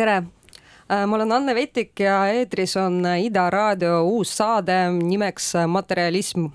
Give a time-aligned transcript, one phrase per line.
[0.00, 0.22] tere!
[1.06, 6.48] Ma olen Anne Vetik ja eetris on Ida raadio uus saade nimeks Materjalism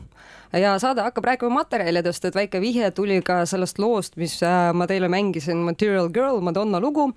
[0.60, 4.88] ja saade hakkab rääkima materjalidest, et väike vihje tuli ka sellest loost, mis äh, ma
[4.88, 7.10] teile mängisin, Material Girl, Madonna lugu.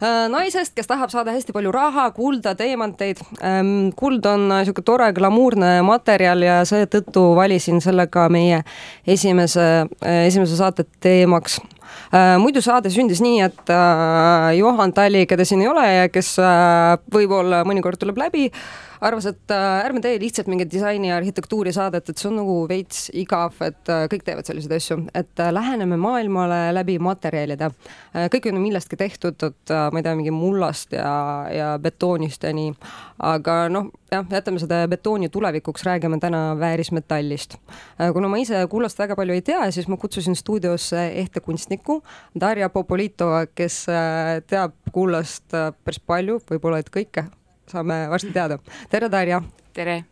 [0.00, 3.20] Äh, naisest, kes tahab saada hästi palju raha, kulda, teemanteid.
[3.44, 8.62] Ähm, kuld on niisugune tore glamuurne materjal ja seetõttu valisin selle ka meie
[9.06, 9.68] esimese,
[10.02, 11.60] äh, esimese saate teemaks
[12.42, 13.72] muidu saade sündis nii, et
[14.58, 16.34] Johan Tali, keda siin ei ole ja kes
[17.12, 18.50] võib-olla mõnikord tuleb läbi,
[19.00, 22.56] arvas, et äh, ärme tee lihtsalt mingit disaini ja arhitektuuri saadet, et see on nagu
[22.70, 27.70] veits igav, et äh, kõik teevad selliseid asju, et äh, läheneme maailmale läbi materjalide.
[28.32, 31.10] kõik on ju millestki tehtud, et ma ei tea, mingi mullast ja,
[31.52, 32.72] ja betoonist ja nii.
[33.26, 37.58] aga noh, jah, jätame seda betooni tulevikuks, räägime täna väärismetallist.
[38.12, 42.02] kuna ma ise kullast väga palju ei tea, siis ma kutsusin stuudiosse ehtekunstniku
[42.40, 43.84] Darja Popolitova, kes
[44.46, 47.28] teab kullast päris palju, võib-olla et kõike
[47.70, 48.58] saame varsti teada.
[48.90, 49.42] tere, Darja!
[49.74, 50.04] tere!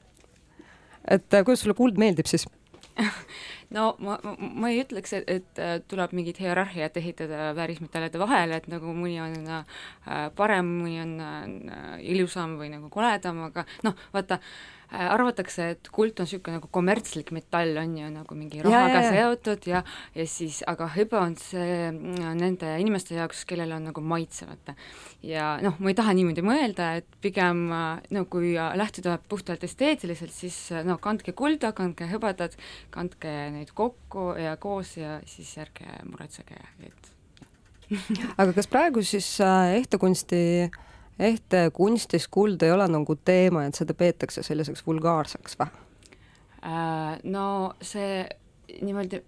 [1.08, 2.46] et äh, kuidas sulle kuld meeldib siis
[3.76, 8.70] no ma, ma ei ütleks, et, et äh, tuleb mingit hierarhiat ehitada väärismetallide vahele, et
[8.70, 9.82] nagu mõni on äh,
[10.38, 11.16] parem, mõni on
[12.00, 16.68] ilusam või nagu koledam, aga noh, vaata äh,, Äh, arvatakse, et kuld on niisugune nagu
[16.72, 19.82] kommertslik metall, on ju, nagu mingi rahaga ja, seotud ja
[20.14, 24.76] ja siis, aga hõbe on see mm, nende inimeste jaoks, kellel on nagu maitse, vaata.
[25.24, 30.58] ja noh, ma ei taha niimoodi mõelda, et pigem no kui lähtuda puhtalt esteetiliselt, siis
[30.86, 32.56] no kandke kulda, kandke hõbedat,
[32.94, 37.12] kandke neid kokku ja koos ja siis ärge muretsege, et
[38.40, 40.82] aga kas praegu siis äh, ehtekunsti äh,
[41.18, 45.70] ehk kunstis kuld ei ole nagu teema, et seda peetakse selliseks vulgaarseks või
[46.62, 47.18] äh,?
[47.24, 47.46] no
[47.82, 48.24] see
[48.82, 49.22] niimoodi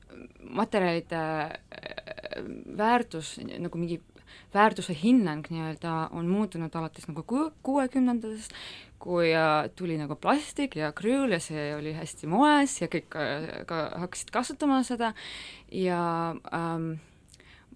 [0.51, 2.45] materjalide äh,
[2.77, 4.01] väärtus nagu mingi
[4.55, 7.25] väärtuse hinnang nii-öelda on muutunud alates nagu
[7.63, 8.55] kuuekümnendatest,
[8.99, 13.11] kui äh, tuli nagu plastik ja krüül ja see oli hästi moes ja kõik
[13.69, 15.13] ka hakkasid kasutama seda
[15.73, 16.01] ja
[16.55, 16.95] ähm,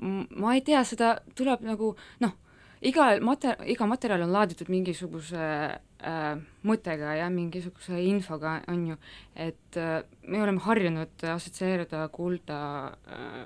[0.00, 2.36] ma ei tea, seda tuleb nagu noh,
[2.80, 6.28] iga mater-, iga materjal on laaditud mingisuguse äh,
[6.66, 8.98] mõttega ja mingisuguse infoga, on ju,
[9.36, 12.60] et äh, me oleme harjunud assotsieerida kulda
[13.10, 13.42] äh,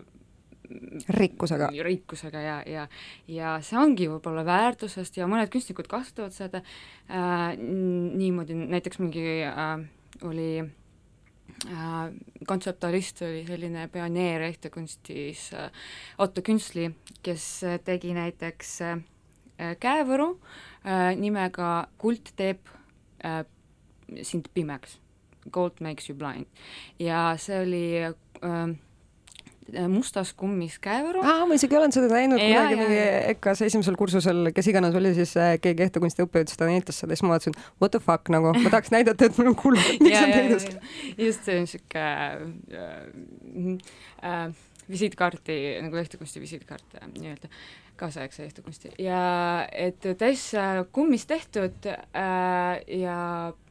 [1.19, 1.69] rikkusega.
[1.85, 2.87] rikkusega ja, ja,
[3.29, 9.75] ja see ongi võib-olla väärtusest ja mõned kunstnikud kasutavad seda äh, niimoodi, näiteks mingi äh,
[10.25, 11.99] oli äh,
[12.47, 15.69] kontseptualist oli selline pioneer ehtekunstis äh,
[16.19, 16.89] Otto Künstli,
[17.23, 17.49] kes
[17.85, 19.03] tegi näiteks äh,
[19.81, 20.35] käevõru
[20.85, 22.71] äh, nimega Kuld teeb
[23.25, 23.43] äh,
[24.23, 24.99] sind pimeks.
[25.53, 26.47] Gold makes you blind.
[26.99, 27.85] ja see oli
[29.89, 31.21] mustas kummis käevõru.
[31.25, 32.99] aa, ma isegi olen seda näinud ja, kunagi mingi
[33.33, 35.33] EKA-s esimesel kursusel, kes iganes oli siis
[35.65, 38.93] keegi ehtekunsti õppejõud seda näitas seda, siis ma vaatasin, what the fuck nagu, ma tahaks
[38.93, 40.69] näidata, et mul on kullad, miks on täides.
[41.17, 42.95] just see on sihuke äh,
[44.25, 44.47] äh,
[44.91, 47.51] visiitkaarti nagu ehtekunsti visiitkaart nii-öelda
[47.97, 50.51] kaasaegse ehtekunsti ja et täis
[50.93, 53.19] kummist tehtud äh, ja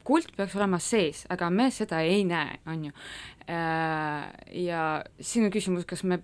[0.03, 2.91] kuld peaks olema sees, aga me seda ei näe, on ju
[3.47, 4.29] äh,.
[4.65, 4.83] ja
[5.19, 6.19] siin on küsimus, kas me,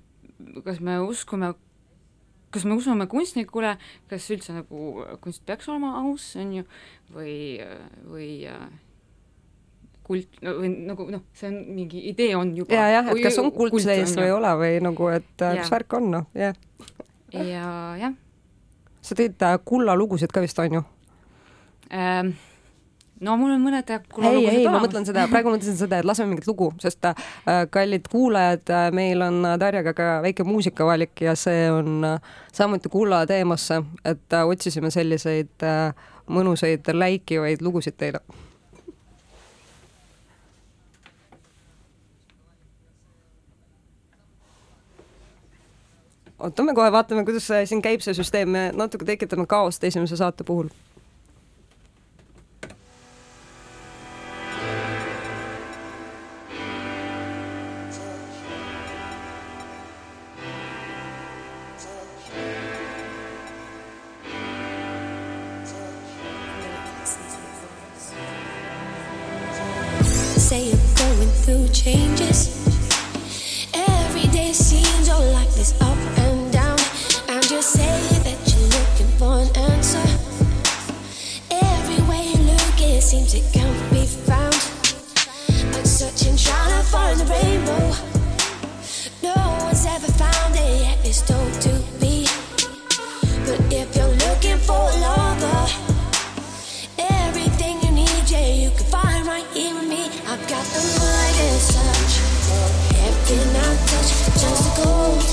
[0.66, 1.54] kas me uskume
[2.50, 3.76] kas me usume kunstnikule,
[4.10, 6.64] kas üldse nagu kunst peaks olema aus, on ju,
[7.14, 7.36] või,
[8.10, 8.70] või äh,
[10.10, 12.74] kult või nagu noh, see on mingi idee on juba.
[12.74, 15.72] ja jah, et kas on kuld sees või ei ole või nagu, et äh, mis
[15.74, 16.58] värk on, noh, jah
[17.34, 18.14] ja jah.
[19.02, 20.86] sa teed äh, kullalugusid ka vist, on ju
[21.94, 22.34] ähm,?
[23.20, 26.48] no mul on mõned ei, ei, ma mõtlen seda, praegu mõtlesin seda, et laseme mingit
[26.48, 27.16] lugu, sest äh,
[27.72, 33.26] kallid kuulajad äh,, meil on Darjaga ka väike muusikavalik ja see on äh, samuti kulla
[33.30, 35.92] teemasse, et äh, otsisime selliseid äh,
[36.30, 38.24] mõnusaid läikivaid lugusid teile
[46.40, 50.70] ootame kohe, vaatame, kuidas siin käib see süsteem, me natuke tekitame kaost esimese saate puhul
[83.10, 84.54] seems it can't be found.
[85.74, 87.90] I'm searching, trying to find the rainbow.
[89.26, 89.34] No
[89.66, 92.30] one's ever found it yet, it's told to be.
[93.48, 95.62] But if you're looking for a lover,
[97.26, 100.06] everything you need, yeah, you can find right here with me.
[100.30, 102.14] I've got the lightest touch,
[103.10, 105.26] everything I touch, turns to gold.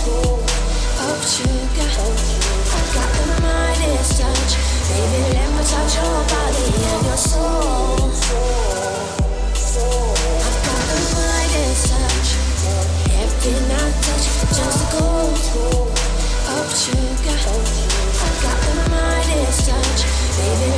[1.04, 1.92] Oh, sugar,
[2.72, 4.52] I've got the lightest touch,
[4.88, 5.45] baby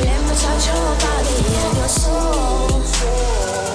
[0.05, 3.68] let me touch your body and your soul.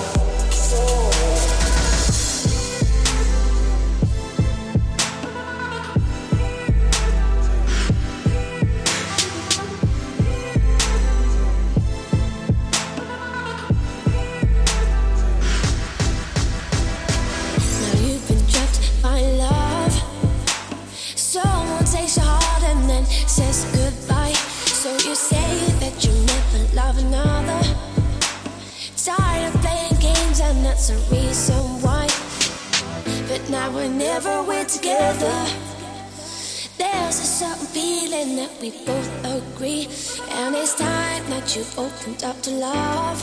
[33.85, 35.37] Whenever we're together,
[36.79, 39.85] there's a certain feeling that we both agree.
[40.41, 43.21] And it's time that you've opened up to love.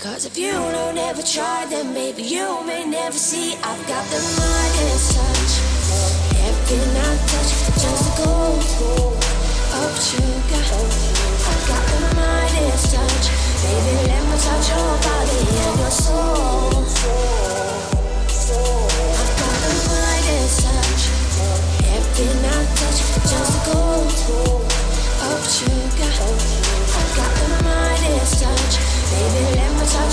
[0.00, 3.56] Cause if you don't ever try, then maybe you may never see.
[3.56, 5.52] I've got the Midas touch.
[6.48, 7.50] Everything I touch
[7.82, 8.64] turns to gold.
[9.76, 10.64] Oh, sugar.
[11.50, 13.26] I've got the Midas touch.
[13.62, 16.68] Baby, let me touch your body and your soul.
[18.50, 18.87] I've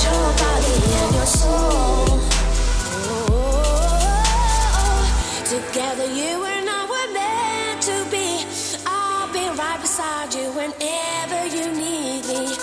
[0.07, 2.19] Oh, you and your soul.
[4.77, 5.03] Oh,
[5.45, 8.45] together, you and I were meant to be.
[8.85, 12.57] I'll be right beside you whenever you need me.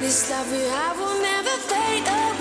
[0.00, 2.33] This love we have will never fade away.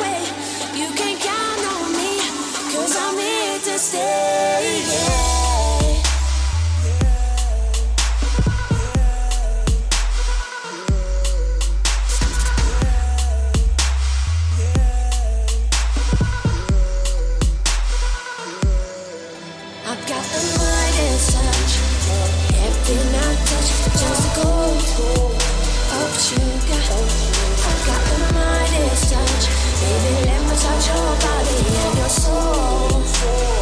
[30.87, 33.52] Your body and your soul.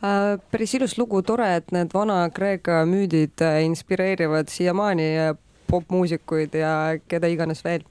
[0.00, 5.34] Päris ilus lugu, tore, et need Vana-Kreeka müüdid äh, inspireerivad siiamaani äh,
[5.70, 6.72] popmuusikuid ja
[7.08, 7.84] keda iganes veel.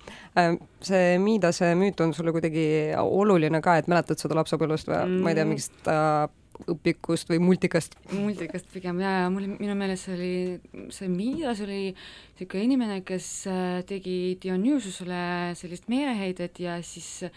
[0.84, 2.66] see Miidase müüt on sulle kuidagi
[3.00, 5.24] oluline ka, et mäletad seda lapsepõlvest või mm.
[5.24, 6.28] ma ei tea, mingist äh,
[6.68, 7.96] õpikust või multikast?
[8.12, 13.28] multikast pigem ja, ja mul, minu meelest see oli, see Miidas oli niisugune inimene, kes
[13.52, 17.30] äh, tegi Dionysusele sellist meeleheidet ja siis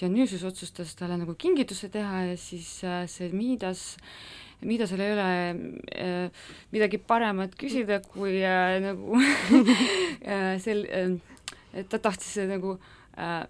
[0.00, 3.98] Dionysus otsustas talle nagu kingituse teha ja siis äh, see Miidas
[4.60, 5.26] Miidasel ei ole
[5.96, 9.16] äh, midagi paremat küsida, kui äh, nagu
[10.20, 12.74] äh, sel- äh,, ta tahtis äh, nagu
[13.16, 13.46] äh,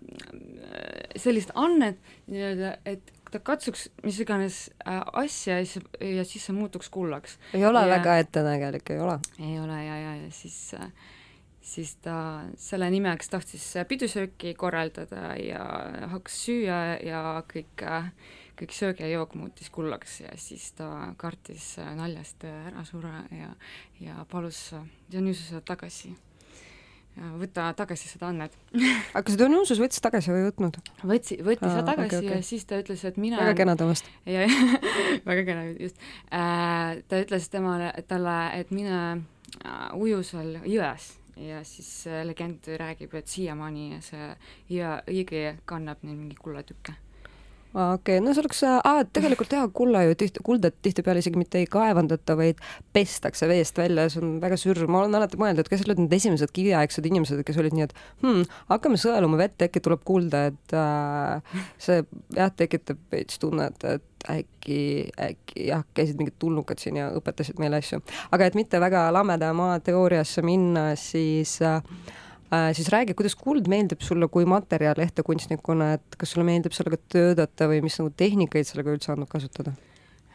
[1.19, 1.99] sellist annet
[2.31, 7.39] nii-öelda, et ta katsuks mis iganes äh, asja ja siis, ja siis see muutuks kullaks.
[7.55, 9.19] ei ole Ja- väga ettenägelik, ei ole.
[9.39, 10.91] ei ole ja, ja, ja siis äh,
[11.61, 15.65] siis ta selle nimeks tahtis pidusööki korraldada ja
[16.11, 17.21] hakkas süüa ja
[17.53, 17.85] kõik,
[18.59, 20.89] kõik söög ja jook muutis kullaks ja siis ta
[21.21, 23.53] kartis naljast ära surra ja,
[24.01, 24.71] ja palus
[25.13, 26.15] Dionysusele tagasi,
[27.17, 28.55] võtta tagasi seda annet.
[29.15, 30.79] aga kas Dionysus võttis tagasi või ei võtnud?
[31.03, 32.39] võtsi, võttis Aa, ta tagasi okei, okei.
[32.39, 34.11] ja siis ta ütles, et mina väga kena temast.
[35.31, 36.01] väga kena just
[36.33, 39.01] äh, ta ütles temale talle et mine
[39.65, 44.33] äh, uju seal jões ja siis äh, legend räägib et siiamaani see
[44.73, 46.97] jõe õige kannab neid mingi kullatükke
[47.75, 51.61] okei okay., no see oleks äh,, tegelikult jah, kulla ju tihti, kulda tihtipeale isegi mitte
[51.61, 52.61] ei kaevandata, vaid
[52.95, 56.03] pestakse veest välja ja see on väga sürr, ma olen alati mõelnud, et kes olid
[56.03, 60.47] need esimesed kiviaegsed inimesed, kes olid nii, et hmm, hakkame sõeluma vett, äkki tuleb kulda,
[60.51, 62.03] et äh, see
[62.37, 64.81] jah, tekitab veits tunnet, et äkki,
[65.31, 68.03] äkki jah, käisid mingid tulnukad siin ja õpetasid meile asju.
[68.35, 71.83] aga et mitte väga lameda maa teooriasse minna, siis Äh,
[72.77, 77.69] siis räägi, kuidas kuld meeldib sulle kui materjal ehtekunstnikuna, et kas sulle meeldib sellega töötada
[77.71, 79.77] või mis nagu tehnikaid sellega üldse annab kasutada?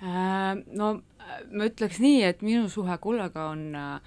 [0.04, 4.00] äh, no äh, ma ütleks nii et minu suhe kullaga on äh,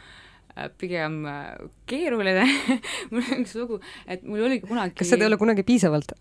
[0.79, 1.55] pigem äh,
[1.87, 2.45] keeruline
[3.13, 6.15] mul on üks lugu et mul oli kunagi kas seda ei ole kunagi piisavalt?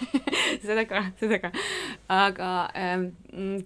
[0.66, 1.52] seda ka, seda ka.
[2.12, 3.08] aga ähm,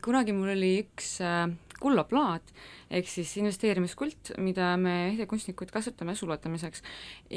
[0.02, 1.46] kunagi mul oli üks äh,
[1.80, 2.54] kullaplaat
[2.90, 6.82] ehk siis investeerimiskult, mida me ehtekunstnikud kasutame sulatamiseks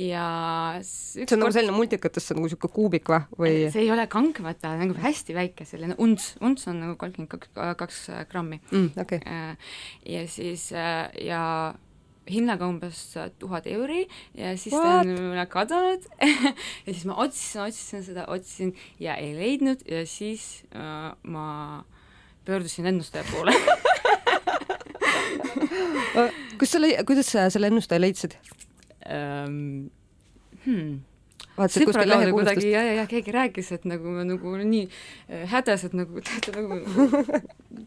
[0.04, 0.26] ja
[0.86, 3.54] see on nagu selline multikates, see on nagu niisugune kuubik või, või...?
[3.74, 7.54] see ei ole kank, vaata, nagu hästi väike, selline unts, unts on nagu kolmkümmend kaks,
[7.80, 8.92] kaks grammi mm,.
[9.04, 9.22] Okay.
[9.28, 9.74] Äh,
[10.10, 11.44] ja siis äh, ja
[12.30, 13.00] hinnaga umbes
[13.40, 14.06] tuhat euri
[14.38, 15.08] ja siis What?
[15.08, 16.06] ta on kadunud
[16.86, 21.84] ja siis ma otsisin, otsisin seda, otsisin ja ei leidnud ja siis äh, ma
[22.46, 23.56] pöördusin ennustaja poole
[26.60, 28.38] kus sa, kuidas sa selle ennustaja leidsid
[29.08, 29.90] um,?
[30.64, 31.02] Hmm
[31.58, 32.66] vaatasid kuskil lehekuulutust?
[32.68, 36.54] ja, ja, ja keegi rääkis, et nagu ma nagu nii äh, hädas, et nagu teate
[36.56, 36.80] nagu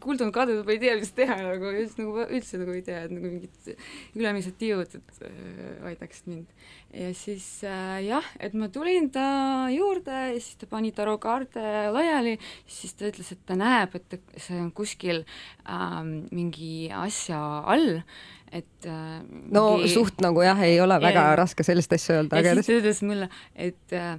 [0.03, 3.03] kuld on kadunud, ma ei tea, mis teha nagu just nagu üldse nagu ei tea,
[3.07, 3.71] et nagu mingid
[4.17, 6.55] ülemised tiiud, et äh, aidaksid mind.
[6.93, 9.27] ja siis äh, jah, et ma tulin ta
[9.73, 12.37] juurde ja siis ta pani tarokaarte laiali,
[12.69, 15.23] siis ta ütles, et ta näeb, et see on kuskil
[15.67, 18.01] ähm, mingi asja all
[18.51, 19.19] et äh,
[19.51, 19.91] no mingi...
[19.93, 22.41] suht nagu jah, ei ole väga ja, raske sellist asja öelda.
[22.41, 24.15] ja siis ta ütles mulle, et äh,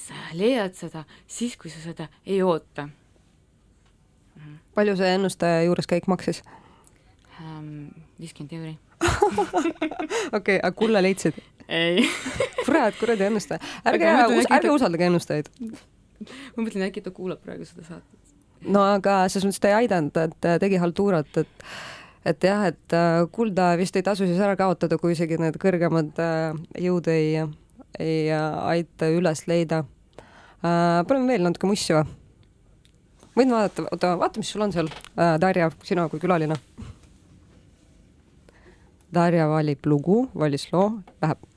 [0.00, 2.88] sa leiad seda siis, kui sa seda ei oota.
[4.72, 6.40] Palju see ennustaja juures käik maksis?
[7.42, 7.90] Ähm,
[8.20, 8.72] viiskümmend euri.
[10.38, 11.36] okei, aga kulla leidsid?
[11.68, 12.08] ei
[12.66, 13.60] kurat, kuradi ennustaja.
[13.84, 14.74] ärge, ärge ta...
[14.74, 15.48] usaldage ennustajaid.
[16.54, 18.34] ma mõtlen, äkki ta kuulab praegu seda saadet.
[18.64, 21.66] no aga selles mõttes ta ei aidanud, et tegi haltuurat, et
[22.24, 26.18] et jah, et äh, kulda vist ei tasu siis ära kaotada, kui isegi need kõrgemad
[26.22, 27.42] äh, jõud ei,
[27.98, 29.84] ei äh, aita üles leida.
[30.62, 32.04] paneme veel natuke mussi või?
[33.34, 36.54] võin vaadata, oota, vaata, mis sul on seal, Darja, sina kui külaline.
[39.12, 41.48] Darja valib lugu, valis loo, läheb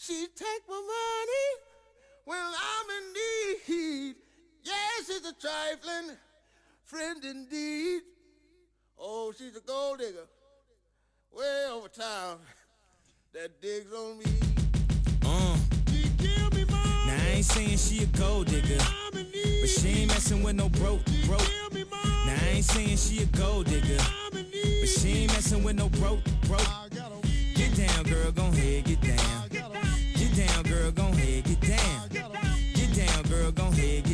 [0.00, 1.69] She take my money
[2.30, 4.14] when I'm in need.
[4.62, 6.16] Yes, she's a trifling
[6.84, 8.02] friend indeed.
[8.96, 10.28] Oh, she's a gold digger
[11.32, 12.38] way over town
[13.34, 14.24] that digs on me.
[15.24, 15.56] Uh.
[17.06, 18.78] Now I ain't saying she a gold digger,
[19.12, 21.50] but she ain't messing with no broke, broke.
[22.26, 23.98] Now I ain't saying she a gold digger,
[24.30, 26.90] but she ain't messing with no broke, broke.
[27.56, 29.48] Get down, girl, gon' head, get down.
[29.48, 32.19] Get down, girl, gon' head, get down.
[33.30, 34.09] Girl, gon' head,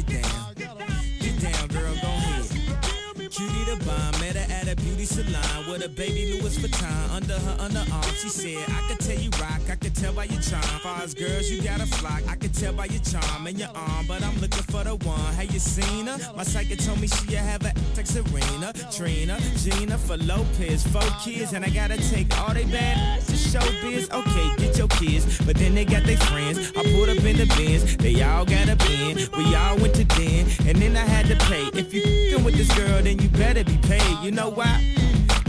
[5.17, 8.15] salon with a baby Louis Vuitton under her underarm.
[8.21, 10.63] She said, I could tell you rock, I could tell by your charm.
[10.83, 14.07] Far girls, you got a flock, I could tell by your charm and your arm,
[14.07, 15.35] but I'm looking for the one.
[15.35, 16.19] Have you seen her?
[16.37, 21.53] My psychic told me she have a like Serena, Trina, Gina for Lopez, four kids,
[21.55, 24.11] and I gotta take all they bad to show biz.
[24.11, 26.73] Okay, get your kids, but then they got their friends.
[26.77, 29.17] I pulled up in the bins, they all got a bin.
[29.37, 31.65] We all went to den, and then I had to pay.
[31.79, 34.19] If you with this girl, then you better be paid.
[34.23, 35.06] You know why?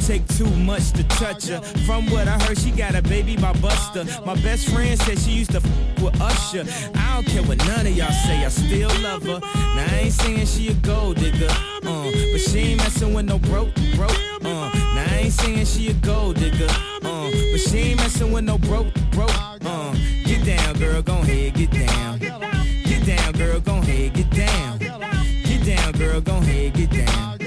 [0.08, 1.60] Take too much to touch her.
[1.86, 4.06] From what I heard, she got a baby by Buster.
[4.26, 6.64] My best friend said she used to f with Usher.
[6.96, 9.40] I don't care what none of y'all say, I still love her.
[9.42, 13.38] Now I ain't saying she a gold digger, uh, but she ain't messing with no
[13.38, 14.18] broke, broke.
[14.46, 16.72] Uh, now I ain't saying she a gold digger,
[17.04, 19.36] uh, but she ain't messing with no broke, broke.
[19.66, 19.94] Uh,
[20.24, 22.20] get down, girl, gon' head, get down.
[22.20, 24.80] Get down, girl, gon' head, get down.
[24.80, 27.47] Get down, girl, gon' head, get down.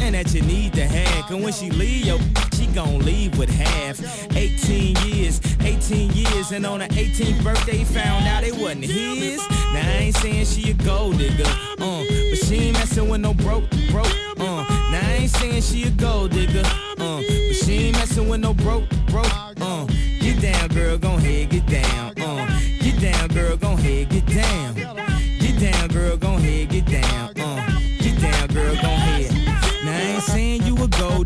[0.00, 1.26] Something that you need to have.
[1.26, 2.18] Cause when she leave, yo,
[2.54, 4.00] she gon' leave with half.
[4.34, 9.38] 18 years, 18 years, and on her 18th birthday, found out it wasn't his.
[9.50, 13.34] Now I ain't saying she a gold digger, uh, but she ain't messing with no
[13.34, 14.06] broke, broke,
[14.38, 14.64] uh.
[14.90, 18.54] Now I ain't saying she a gold digger, uh, but she ain't messing with no
[18.54, 19.84] broke, broke, uh.
[20.20, 22.60] Get down, girl, gon' head, get down, uh.
[22.80, 23.69] Get down, girl, gon'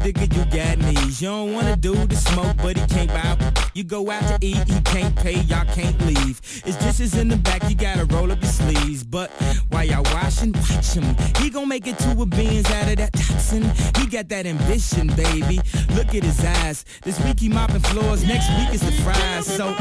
[0.05, 1.23] digger, you got knees.
[1.23, 3.37] You don't wanna do the smoke, but he can't buy
[3.73, 6.41] You go out to eat, he can't pay, y'all can't leave.
[6.65, 9.03] His dishes in the back, you gotta roll up your sleeves.
[9.03, 9.31] But
[9.71, 11.17] while y'all washing, watch him.
[11.39, 13.65] He gon' make it to a beans out of that toxin.
[13.99, 15.61] He got that ambition, baby.
[15.97, 16.85] Look at his eyes.
[17.03, 19.47] This week he mopping floors, next week is the fries.
[19.47, 19.75] So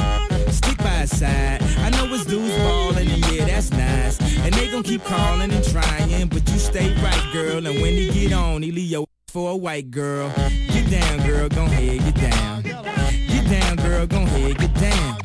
[0.51, 1.61] stick by his side.
[1.79, 4.19] I know his dudes ballin', and yeah, that's nice.
[4.45, 7.67] And they gon' keep calling and trying, but you stay right, girl.
[7.67, 10.29] And when he get on, he leave your for a white girl.
[10.69, 12.61] Get down, girl, gon' head, get down.
[12.61, 15.17] Get down, girl, gon' head, get down.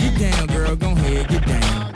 [0.00, 1.92] Get down, girl, gon' head, get down.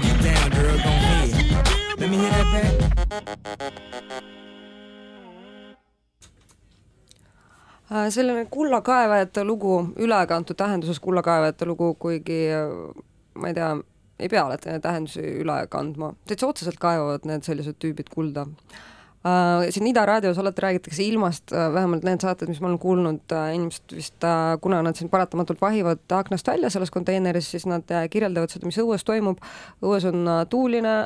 [0.00, 2.00] Get down, girl, gon' head.
[2.00, 2.74] Let me hear that back.
[7.90, 12.68] Äh, selline kullakaevajate lugu, ülekantud tähenduses kullakaevajate lugu, kuigi äh,
[13.34, 13.70] ma ei tea,
[14.20, 18.46] ei pea alati neid tähendusi üle kandma, täitsa otseselt kaevavad need sellised tüübid kulda.
[19.70, 23.48] Siin Ida raadios alati räägitakse ilmast uh,, vähemalt need saated, mis ma olen kuulnud uh,,
[23.54, 24.26] inimesed vist
[24.62, 29.04] kuna nad siin paratamatult vahivad aknast välja selles konteineris, siis nad kirjeldavad seda, mis õues
[29.04, 29.42] toimub.
[29.82, 30.98] õues on tuuline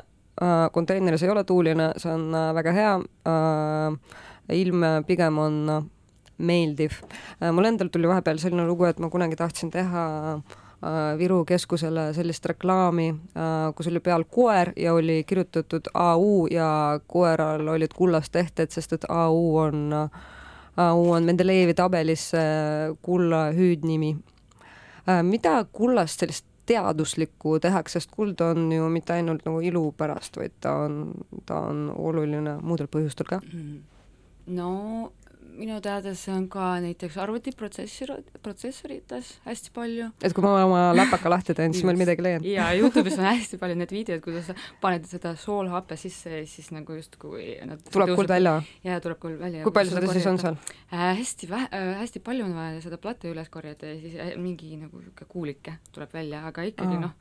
[0.73, 2.93] konteineris ei ole tuuline, see on väga hea
[4.57, 5.59] ilm pigem on
[6.43, 6.99] meeldiv.
[7.53, 10.62] mul endal tuli vahepeal selline lugu, et ma kunagi tahtsin teha äh,
[11.19, 17.69] Viru keskusele sellist reklaami, äh, kus oli peal koer ja oli kirjutatud AU ja koeral
[17.69, 19.93] olid kullast tehted, sest et AU on,
[20.77, 22.33] AU on Mendelejevi tabelis
[23.03, 24.17] kulla hüüdnimi.
[25.09, 30.37] Äh, mida kullast sellist teaduslikku tehakse, sest kuld on ju mitte ainult nagu ilu pärast,
[30.39, 31.01] vaid ta on,
[31.47, 33.41] ta on oluline muudel põhjustel ka.
[34.47, 34.69] no
[35.57, 40.09] minu teada see on ka näiteks arvutiprotsessor, protsessorites hästi palju.
[40.25, 42.47] et kui ma oma läpaka lahti teen, siis ma midagi leian?
[42.47, 46.73] jaa, Youtube'is on hästi palju need videod, kuidas sa paned seda soolhappe sisse ja siis
[46.75, 48.57] nagu justkui nad tuleb kuld välja?
[48.87, 49.65] jaa, tuleb kuld välja.
[49.67, 50.59] kui palju seda siis on seal
[50.93, 51.13] äh,?
[51.21, 54.75] hästi vähe äh,, hästi palju on vaja seda plate üles korjata ja siis äh, mingi
[54.81, 57.17] nagu niisugune kuulike tuleb välja, aga ikkagi noh,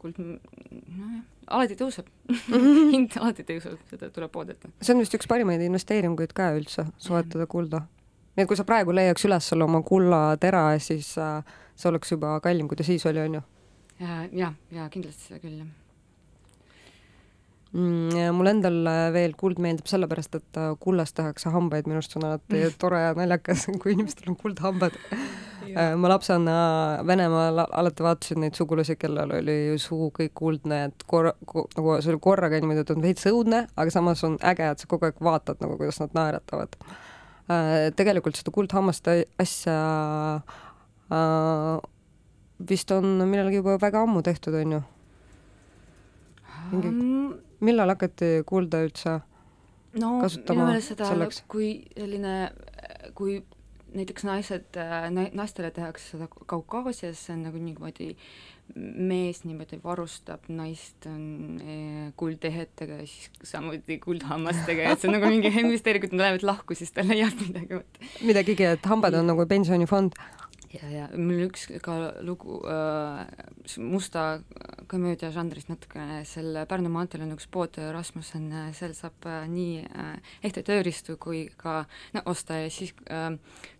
[0.00, 1.20] kuld, nojah,
[1.58, 2.08] alati tõuseb
[2.94, 4.70] hind alati tõuseb, seda tuleb oodata.
[4.80, 7.84] see on vist üks parimaid investeeringuid ka üldse, soetada kulda.
[8.36, 11.42] nii et kui sa praegu leiaks üles selle oma kullatera, siis äh,
[11.76, 13.44] see oleks juba kallim, kui ta siis oli, on ju?
[14.00, 15.68] ja, ja, ja kindlasti seda küll, jah
[17.72, 18.32] mm,.
[18.36, 22.28] Mul endal äh, veel kuld meeldib sellepärast, et äh, kullast tehakse hambaid, minu arust on
[22.30, 24.96] alati tore ja naljakas, kui inimestel on kuldhambad
[25.74, 26.54] ma lapsena
[27.06, 31.34] Venemaal alati vaatasin neid sugulasi, kellel oli suu kõik kuldne, et korra,
[31.76, 34.90] nagu see oli korraga niimoodi, et on veits õudne, aga samas on äge, et sa
[34.90, 36.78] kogu aeg vaatad nagu, kuidas nad naeratavad.
[37.48, 39.78] Äh, tegelikult seda kuldhammaste asja
[41.08, 41.88] äh,
[42.68, 44.82] vist on millalgi juba väga ammu tehtud, on ju?
[46.68, 46.90] mingi,
[47.64, 49.14] millal hakati kulda üldse
[50.00, 51.42] no, kasutama selleks?
[51.48, 52.34] kui selline,
[53.16, 53.38] kui
[53.94, 58.10] näiteks naised, äh, naistele tehakse seda Kaukaasias, see on nagu niimoodi,
[58.76, 65.30] mees niimoodi varustab naist on eh, kuldtehetega ja siis samuti kuldhammastega, et see on nagu
[65.32, 67.80] mingi investeering, kui nad lähevad lahku, siis ta leiab midagi.
[68.28, 70.18] midagigi, et hambad on nagu pensionifond
[70.74, 73.24] ja, ja mul üks ka lugu äh,
[73.80, 74.40] musta
[74.88, 80.14] komöödia žanrist natukene, seal Pärnu maanteel on üks pood Rasmussen, seal saab äh, nii äh,
[80.48, 81.82] ehte tööriistu kui ka
[82.16, 83.34] no osta ja siis äh,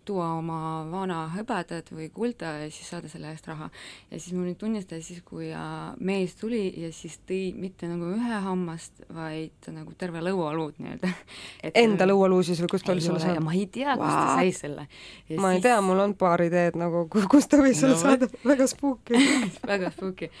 [0.09, 3.69] tuua oma vana hõbedat või kulda ja siis saada selle eest raha.
[4.09, 8.09] ja siis ma nüüd tunnistan siis, kui äh, mees tuli ja siis tõi mitte nagu
[8.15, 11.11] ühe hammast, vaid nagu terve lõualuud nii-öelda.
[11.83, 13.45] Enda lõualuu siis või kust ta oli selle saanud?
[13.45, 14.87] ma ei tea, kust ta sai selle.
[14.87, 15.59] ma siis...
[15.59, 19.21] ei tea, mul on paar ideed nagu, kust ta võis no, saada, väga spooky
[19.71, 20.31] väga spooky.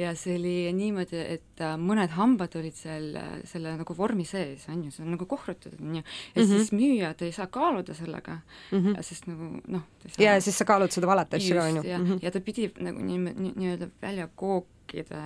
[0.00, 3.12] ja see oli niimoodi, et äh, mõned hambad olid seal
[3.44, 6.56] selle nagu vormi sees, on ju, see on nagu kohrutud, on ju, ja mm -hmm.
[6.56, 8.40] siis müüjad ei saa kaaluda sellega
[8.72, 9.86] mm, -hmm sest nagu noh.
[10.20, 11.82] ja siis sa kaalud seda valet asja ka, on ju.
[11.82, 12.22] Mm -hmm.
[12.22, 15.22] ja ta pidi nagu nii-öelda nii, nii, nii välja kookida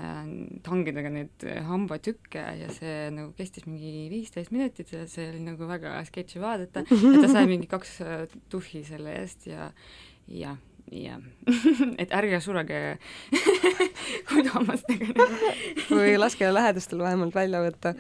[0.67, 5.97] tangidega neid hambatükke ja see nagu kestis mingi viisteist minutit ja see oli nagu väga
[6.05, 9.73] sketši vaadata ja ta sai mingi kaks äh, tuhhi selle eest ja,
[10.29, 10.57] ja
[10.95, 11.21] jah
[12.03, 12.83] et ärge surege
[14.31, 15.27] kudahammastega
[15.91, 17.95] või laske lähedastel vähemalt välja võtta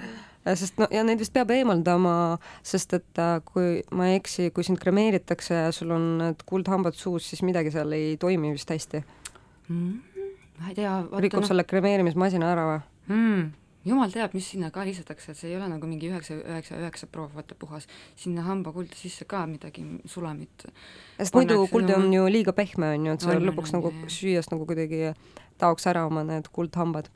[0.52, 4.66] sest no ja neid vist peab eemaldama, sest et äh, kui ma ei eksi, kui
[4.66, 9.00] sind kremeeritakse ja sul on need kuldhambad suus, siis midagi seal ei toimi vist hästi
[9.68, 10.24] mm,.
[10.60, 10.94] ma ei tea.
[11.24, 11.50] rikub no.
[11.50, 12.80] selle kremeerimismasina ära või
[13.16, 13.52] mm.?
[13.84, 17.08] Jumal teab, mis sinna ka lisatakse, et see ei ole nagu mingi üheksa, üheksa, üheksa
[17.10, 17.86] proov, vaata puhas.
[18.16, 20.66] sinna hambakulda sisse ka midagi sulamit.
[21.18, 24.66] sest muidu kuld on ju liiga pehme, on ju, et see lõpuks nagu süües nagu
[24.66, 25.14] kuidagi
[25.58, 27.10] taoks ära oma need kuldhambad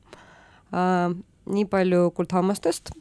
[0.72, 1.14] uh,.
[1.48, 2.92] nii palju kuldhammastest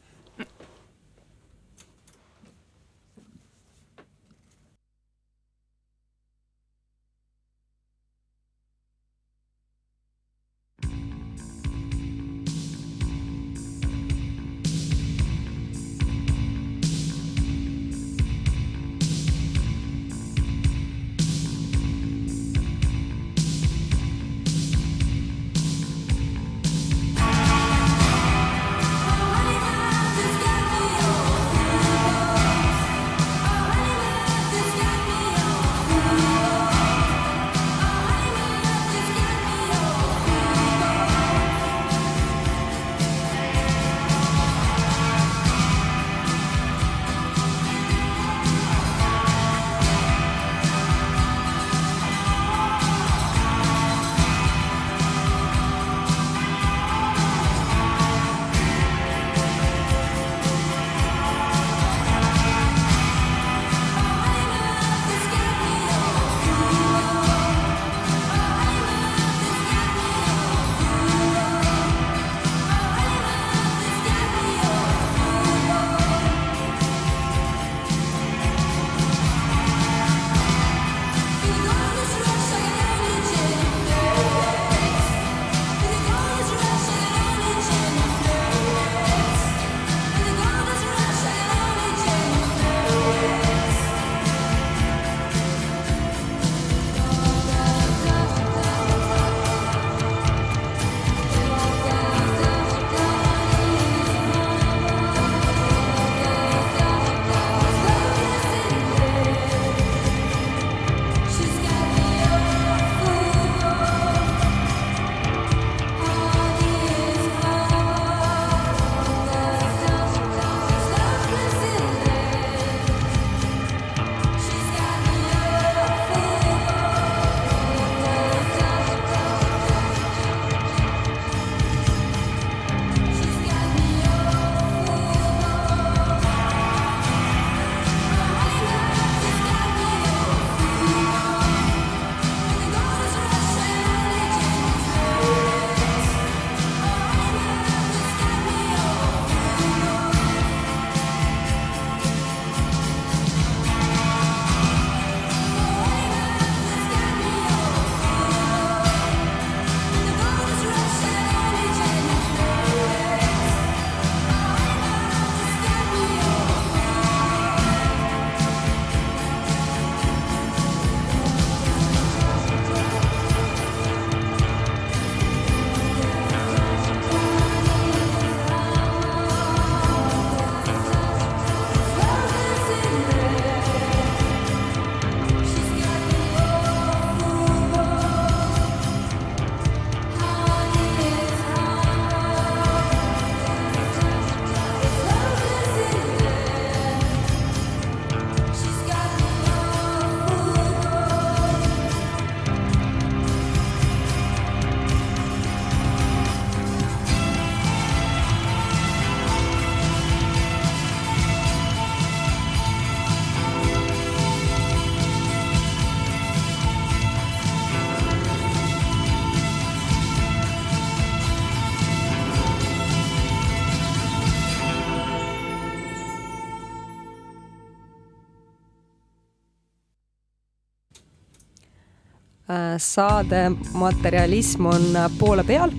[232.78, 235.72] saade Materialism on poole peal.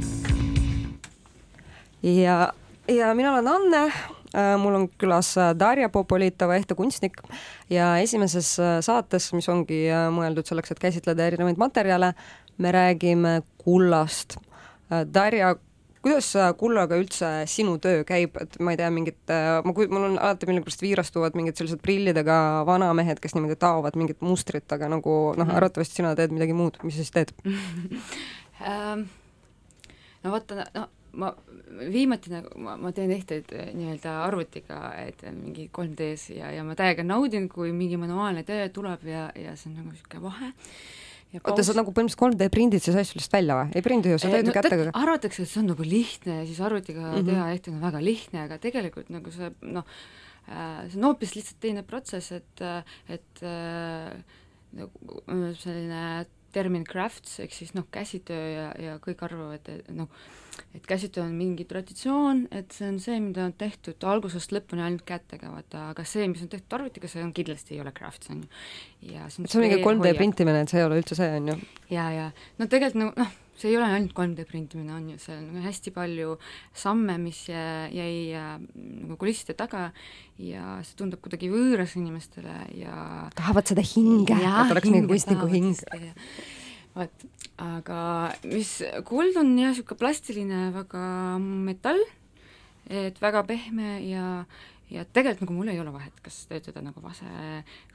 [2.03, 2.53] ja,
[2.88, 3.91] ja mina olen Anne
[4.62, 7.17] mul on külas Darja Popolitova, ehte kunstnik
[7.69, 8.51] ja esimeses
[8.86, 12.13] saates, mis ongi mõeldud selleks, et käsitleda erinevaid materjale,
[12.58, 14.38] me räägime kullast.
[15.13, 15.55] Darja,
[16.03, 20.49] kuidas kullaga üldse sinu töö käib, et ma ei tea, mingit, ma, mul on alati
[20.49, 25.55] millegipärast viirastuvad mingid sellised prillidega vanamehed, kes niimoodi taovad mingit mustrit, aga nagu noh, mhm.
[25.59, 27.35] arvatavasti sina teed midagi muud, mis sa siis teed?
[28.59, 29.05] Ähm,
[30.19, 30.81] no vaata, no
[31.12, 31.29] ma
[31.91, 36.75] viimati nagu, ma, ma teen ehteid eh, nii-öelda arvutiga, et mingi 3D-s ja, ja ma
[36.77, 40.51] täiega naudin, kui mingi manuaalne töö tuleb ja, ja see on nagu niisugune vahe
[41.38, 43.76] oota, sa nagu põhimõtteliselt 3D prindid siis asju lihtsalt välja või?
[43.78, 44.88] ei prindi ju, sa teed ju no, kätega.
[44.98, 47.30] arvatakse, et see on nagu lihtne ja siis arvutiga mm -hmm.
[47.30, 49.86] teha ehti on väga lihtne, aga tegelikult nagu see noh,
[50.50, 52.65] äh, see on hoopis lihtsalt teine protsess, et,
[53.08, 54.18] et äh,
[54.80, 55.22] nagu
[55.60, 60.09] selline termin crafts ehk siis noh, käsitöö ja, ja kõik arvavad, et noh,
[60.75, 65.05] et käsitöö on mingi traditsioon, et see on see, mida on tehtud algusest lõpuni ainult
[65.07, 68.43] kätega, vaata, aga see, mis on tehtud arvutiga, see on kindlasti ei ole crafts, on
[68.43, 68.49] ju.
[69.13, 71.53] ja see on, see on mingi 3D printimine, et see ei ole üldse see, on
[71.53, 71.59] ju?
[71.93, 75.41] ja, ja no tegelikult nagu noh, see ei ole ainult 3D printimine, on ju, seal
[75.41, 76.36] on hästi palju
[76.76, 79.89] samme, mis jäi äh, nagu kulisside taga
[80.39, 82.95] ja see tundub kuidagi võõras inimestele ja
[83.38, 85.76] tahavad seda hinge, et oleks mingi kunstniku hing.
[86.95, 87.28] vot,
[87.62, 88.00] aga
[88.48, 91.04] mis, kuld on jah, niisugune plastiline väga
[91.39, 92.02] metall,
[92.89, 94.26] et väga pehme ja
[94.93, 97.30] ja tegelikult nagu mul ei ole vahet, kas töötada nagu vase,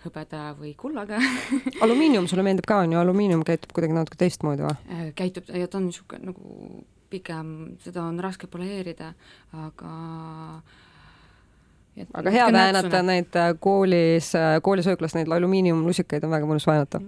[0.04, 1.18] hõbeda või kullaga
[1.84, 4.76] alumiinium sulle meeldib ka, on ju, alumiinium käitub kuidagi natuke teistmoodi või?
[4.94, 7.52] Äh, käitub ja ta on niisugune nagu pikem,
[7.84, 9.12] seda on raske poleerida,
[9.54, 9.92] aga
[11.94, 17.02] et aga hea väänata neid äh, koolis, äh, koolisööklas neid alumiiniumlusikaid on väga mõnus väänata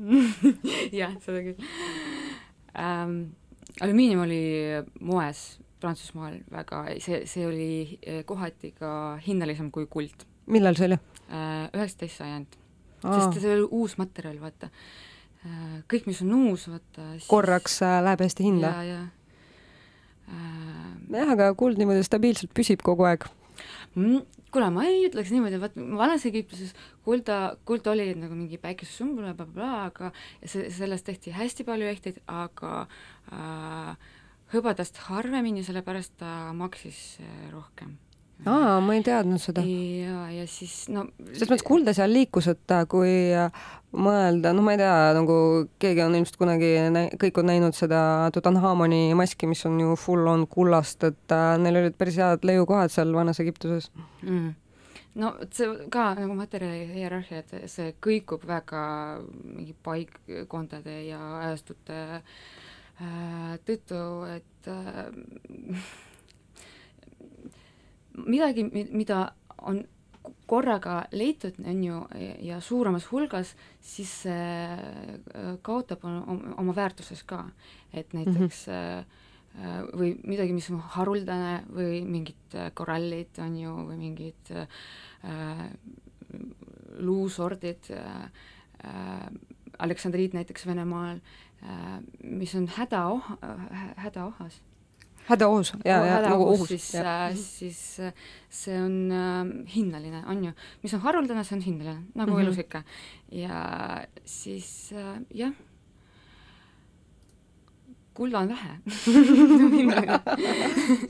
[1.00, 1.70] jah, seda küll
[2.74, 3.20] ähm,.
[3.80, 4.42] alumiinium oli
[5.00, 5.46] moes
[5.80, 8.90] Prantsusmaal väga, see, see oli eh, kohati ka
[9.26, 10.24] hinnalisem kui kuld.
[10.46, 11.00] millal see oli?
[11.28, 12.56] Äh, üheksateist sajand.
[13.02, 14.70] sest see oli uus materjal, vaata.
[15.44, 17.28] Äh, kõik, mis on uus, vaata siis...
[17.30, 18.72] korraks äh, läheb hästi hinda?
[18.86, 19.04] jaa.
[21.12, 23.28] jah, aga kuld niimoodi stabiilselt püsib kogu aeg
[23.94, 24.24] mm,?
[24.56, 26.72] kuule, ma ei ütleks niimoodi, vaat vanas Egiptuses
[27.04, 30.10] kulda, kuld oli nagu mingi päikesesumbul ja blablabla, aga
[30.42, 32.86] see, sellest tehti hästi palju ehteid, aga
[33.28, 34.14] äh,
[34.56, 37.96] hõbedast harvemini, sellepärast ta maksis äh, rohkem.
[38.44, 39.64] aa, ma ei teadnud seda.
[39.64, 43.64] ja, ja siis no selles mõttes kulda seal liikus, et äh, kui äh,
[43.96, 45.38] mõelda, noh, ma ei tea, nagu
[45.82, 46.74] keegi on ilmselt kunagi,
[47.22, 48.02] kõik on näinud seda
[48.34, 52.92] Tutankhamoni maski, mis on ju full on kullast, et äh, neil olid päris head leiukohad
[52.92, 53.90] seal vanas Egiptuses
[54.22, 54.54] mm
[55.16, 58.82] no see ka nagu materjali hierarhia, et see kõikub väga
[59.32, 62.20] mingi paikkondade ja ajastute Äh,
[63.66, 63.98] tõttu,
[64.30, 65.10] et äh,
[68.24, 69.26] midagi, mida
[69.68, 69.82] on
[70.48, 72.00] korraga leitud, on ju,
[72.46, 73.52] ja suuremas hulgas,
[73.84, 77.44] siis see äh, kaotab oma väärtuses ka.
[77.92, 79.04] et näiteks mm -hmm.
[79.96, 85.70] või midagi, mis on haruldane või mingid korallid, on ju, või mingid äh,
[86.98, 88.30] luusordid äh,,
[89.78, 91.45] Aleksandriit näiteks Venemaal äh,, Äh,
[92.22, 93.36] mis on hädaoh-,
[93.96, 94.62] hädaohas.
[95.26, 96.68] hädaohus, jaa, jaa, nagu ohus.
[96.68, 98.12] siis, äh, siis äh,
[98.50, 100.52] see on äh, hinnaline, on ju.
[100.82, 102.42] mis on haruldane, see on hinnaline, nagu mm -hmm.
[102.42, 102.82] elus ikka.
[103.32, 105.52] ja siis äh, jah,
[108.14, 108.78] kulda on vähe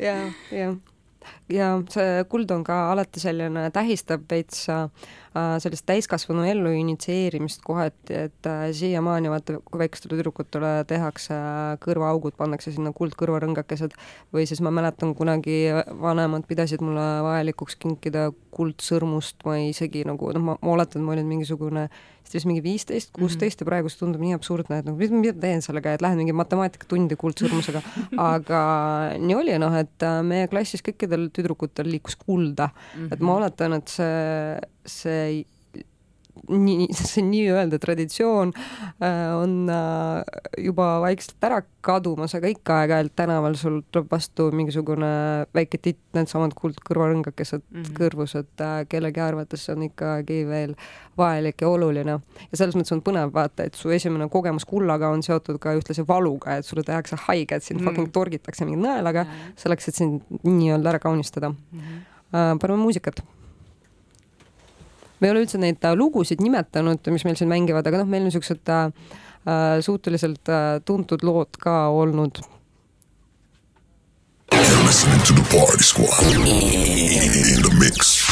[0.06, 0.76] ja, ja
[1.48, 5.25] ja see kuld on ka alati selline, tähistab veits äh, Äh,
[5.62, 12.36] sellist täiskasvanu ellu initsieerimist kohati, et äh, siiamaani vaata, kui väikestele tüdrukutele tehakse äh, kõrvaaugud,
[12.38, 13.96] pannakse sinna kuldkõrvarõngakesed
[14.34, 15.58] või siis ma mäletan kunagi
[16.00, 21.28] vanemad pidasid mulle vajalikuks kinkida kuldsõrmust, ma isegi nagu noh, ma, oletan, et ma olin
[21.28, 21.88] mingisugune
[22.26, 25.62] siis mingi viisteist, kuusteist ja praegu see tundub nii absurdne, et nagu mida ma teen
[25.62, 27.82] sellega, et lähen mingi matemaatikatundi kuldsõrmusega,
[28.32, 28.62] aga
[29.22, 32.70] nii oli noh, et meie klassis kõikidel tüdrukutel liikus kulda.
[32.72, 33.12] -hmm.
[33.14, 35.25] et ma oletan, et see see
[36.48, 40.22] nii, see nii-öelda traditsioon äh, on äh,
[40.64, 45.10] juba vaikselt ära kadumas, aga ikka aeg-ajalt tänaval sul tuleb vastu mingisugune
[45.56, 47.98] väike titt, needsamad kuldkõrvarõngakesed mm -hmm.
[47.98, 50.74] kõrvus, et äh, kellegi arvates see on ikkagi veel
[51.18, 52.18] vajalik ja oluline.
[52.50, 56.06] ja selles mõttes on põnev vaata, et su esimene kogemus kullaga on seotud ka ühtlasi
[56.08, 57.90] valuga, et sulle tehakse haiget, sind mm -hmm.
[57.90, 59.52] fucking torgitakse mingi nõelaga mm -hmm.
[59.56, 61.56] selleks, et sind nii-öelda ära kaunistada mm.
[61.80, 62.58] -hmm.
[62.58, 63.22] paneme muusikat
[65.20, 68.24] me ei ole üldse neid äh, lugusid nimetanud, mis meil siin mängivad, aga noh, meil
[68.24, 68.90] on niisugused äh,
[69.46, 72.42] äh, suhteliselt äh, tuntud lood ka olnud.
[74.86, 78.24] Listening to the Party Squad in the mix.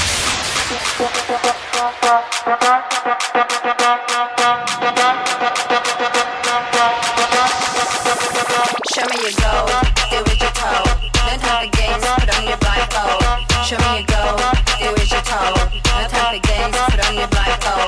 [8.94, 9.52] Show me your go,
[10.10, 10.84] do it your toe.
[11.26, 13.22] No time for games, put on your blindfold.
[13.66, 14.22] Show me your go,
[14.78, 15.83] do it your toe.
[16.64, 17.83] No time for games,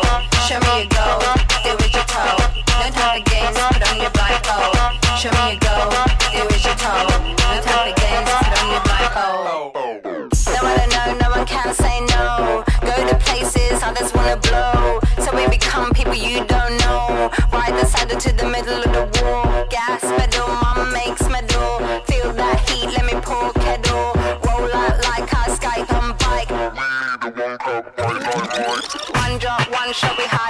[29.96, 30.45] show me how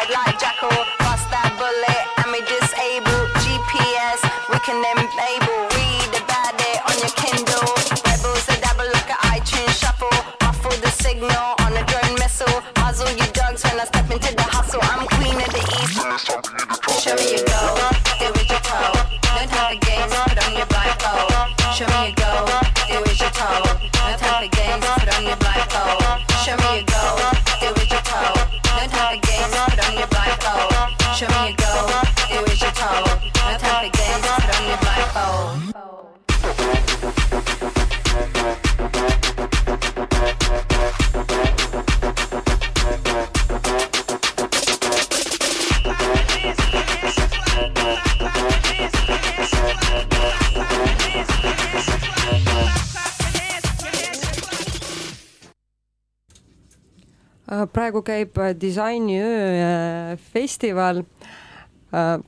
[58.26, 61.04] käib äh, disainiöö äh, festival.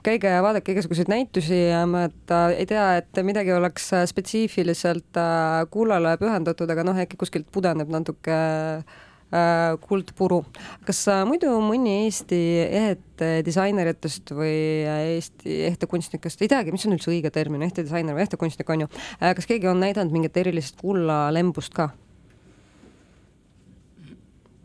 [0.02, 1.56] käige ja vaadake igasuguseid näitusi,
[1.90, 6.96] ma et, äh, ei tea, et midagi oleks äh, spetsiifiliselt äh, kullale pühendatud, aga noh,
[6.96, 10.44] äkki kuskilt pudeneb natuke äh, kuldpuru.
[10.86, 14.54] kas äh, muidu mõni Eesti ehete disaineritest või
[14.86, 18.92] äh, Eesti ehtekunstnikest, ei teagi, mis on üldse õige termin, ehtedisainer või ehtekunstnik on ju,
[19.20, 21.90] kas keegi on näidanud mingit erilist kullalembust ka?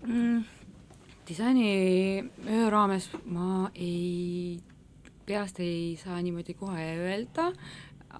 [0.05, 0.43] mm,
[1.27, 4.59] disainiöö raames ma ei,
[5.25, 7.49] peast ei saa niimoodi kohe öelda,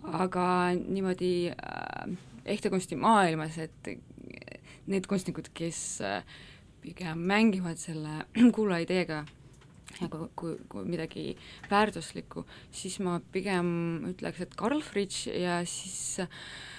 [0.04, 0.48] aga
[0.78, 2.16] niimoodi äh,
[2.56, 3.94] ehtekunsti maailmas, et
[4.88, 6.24] need kunstnikud, kes äh,
[6.84, 8.24] pigem mängivad selle
[8.56, 9.24] kulla ideega
[10.02, 11.36] nagu kui, kui midagi
[11.70, 13.68] väärtuslikku, siis ma pigem
[14.10, 16.73] ütleks, et Carl Fritsch ja siis Äh,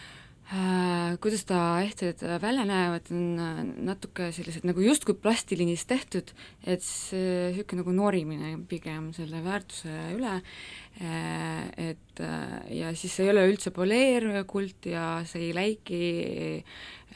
[1.25, 6.35] kuidas ta ehted välja näevad, on äh, natuke sellised nagu justkui plastilinist tehtud,
[6.69, 10.37] et see niisugune nagu norimine pigem selle väärtuse üle,
[11.01, 12.23] äh, et
[12.71, 16.03] ja siis ei ole üldse poleerkult ja see ei läiki,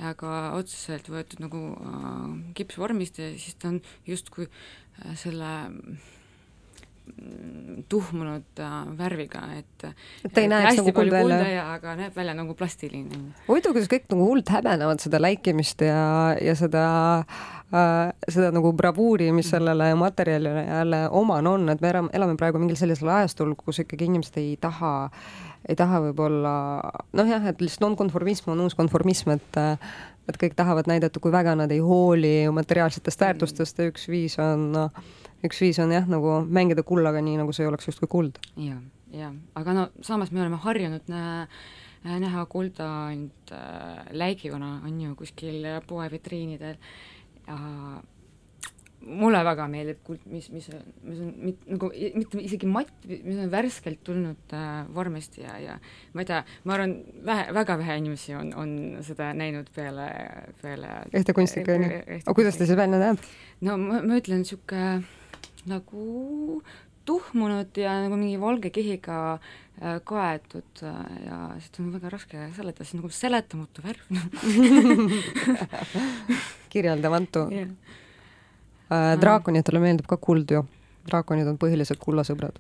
[0.09, 1.63] aga otseselt võetud nagu
[2.59, 4.49] kipsvormist ja siis ta on justkui
[5.21, 5.53] selle
[7.89, 9.87] tuhmunud äh, värviga, et
[10.33, 11.65] ta ei näeks hästi nagu kuld välja.
[11.75, 13.23] aga näeb välja nagu plastiline.
[13.49, 16.85] huvitav, kuidas kõik nagu hullult häbenevad seda läikimist ja, ja seda
[17.21, 22.63] äh, seda nagu bravuuri, mis sellele materjalile jälle omane on, et me elame, elame praegu
[22.63, 25.11] mingil sellisel ajastul, kus ikkagi inimesed ei taha
[25.69, 26.53] ei taha võib-olla
[27.19, 29.61] noh, jah, et lihtsalt nonkonformism on uus konformism, et
[30.29, 34.67] et kõik tahavad näidata, kui väga nad ei hooli materiaalsetest väärtustest ja üks viis on
[34.75, 35.05] noh,
[35.47, 38.41] üks viis on jah, nagu mängida kullaga nii, nagu see ei oleks justkui kuld.
[38.57, 38.79] ja,
[39.15, 41.23] ja aga no samas me oleme harjunud nä,
[42.05, 46.79] näha kulda ainult äh, läigivana, on ju, kuskil poevitriinidel
[47.47, 47.59] ja
[48.99, 50.67] mulle väga meeldib kuld, mis, mis,
[51.07, 55.77] mis on mit, nagu mitte isegi matt, mis on värskelt tulnud äh, vormist ja, ja
[56.15, 58.73] ma ei tea, ma arvan, vähe, väga vähe inimesi on, on
[59.07, 60.09] seda näinud peale,
[60.63, 62.03] peale ehtekunstnik on ju.
[62.19, 63.23] aga kuidas ta siis välja näeb?
[63.65, 65.18] no ma, ma ütlen, niisugune
[65.69, 66.63] nagu
[67.09, 72.85] tuhmunud ja nagu mingi valge kihiga äh, kaetud äh, ja seda on väga raske seletada,
[72.85, 74.03] see on nagu seletamatu värv
[76.73, 77.71] kirjeldamatu yeah.
[78.93, 79.15] äh,.
[79.21, 80.65] draakonitele meeldib ka kuld ju.
[81.09, 82.59] draakonid on põhilised kullasõbrad.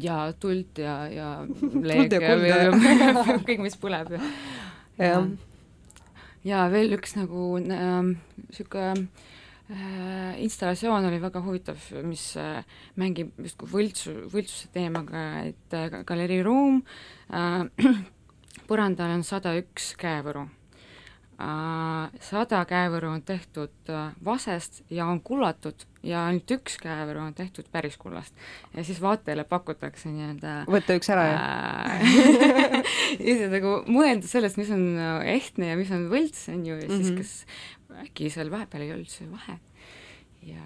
[0.00, 1.28] ja tuld ja, ja
[1.90, 4.22] leeg ja ja, ja, ja- ja kõik, mis põleb ja
[4.96, 5.28] jah,
[6.46, 9.32] ja veel üks nagu niisugune äh,
[9.68, 12.60] installatsioon oli väga huvitav, mis äh,
[13.00, 16.82] mängib justkui võltsu, võltsuse teemaga, et äh, galerii ruum
[17.34, 17.66] äh,,
[18.70, 20.46] põrandal on sada üks käevõru
[21.36, 27.68] sada käevõru on tehtud äh, vasest ja on kullatud ja ainult üks käevõru on tehtud
[27.72, 28.32] päris kullast.
[28.72, 32.06] ja siis vaatajale pakutakse nii-öelda võtta üks ära, jah?
[33.26, 36.78] ja siis nagu mõelda sellest, mis on äh, ehtne ja mis on võlts, on ju,
[36.80, 37.20] ja siis mm -hmm.
[37.20, 39.58] kas äkki seal vahepeal ei ole üldse vahe
[40.46, 40.64] ja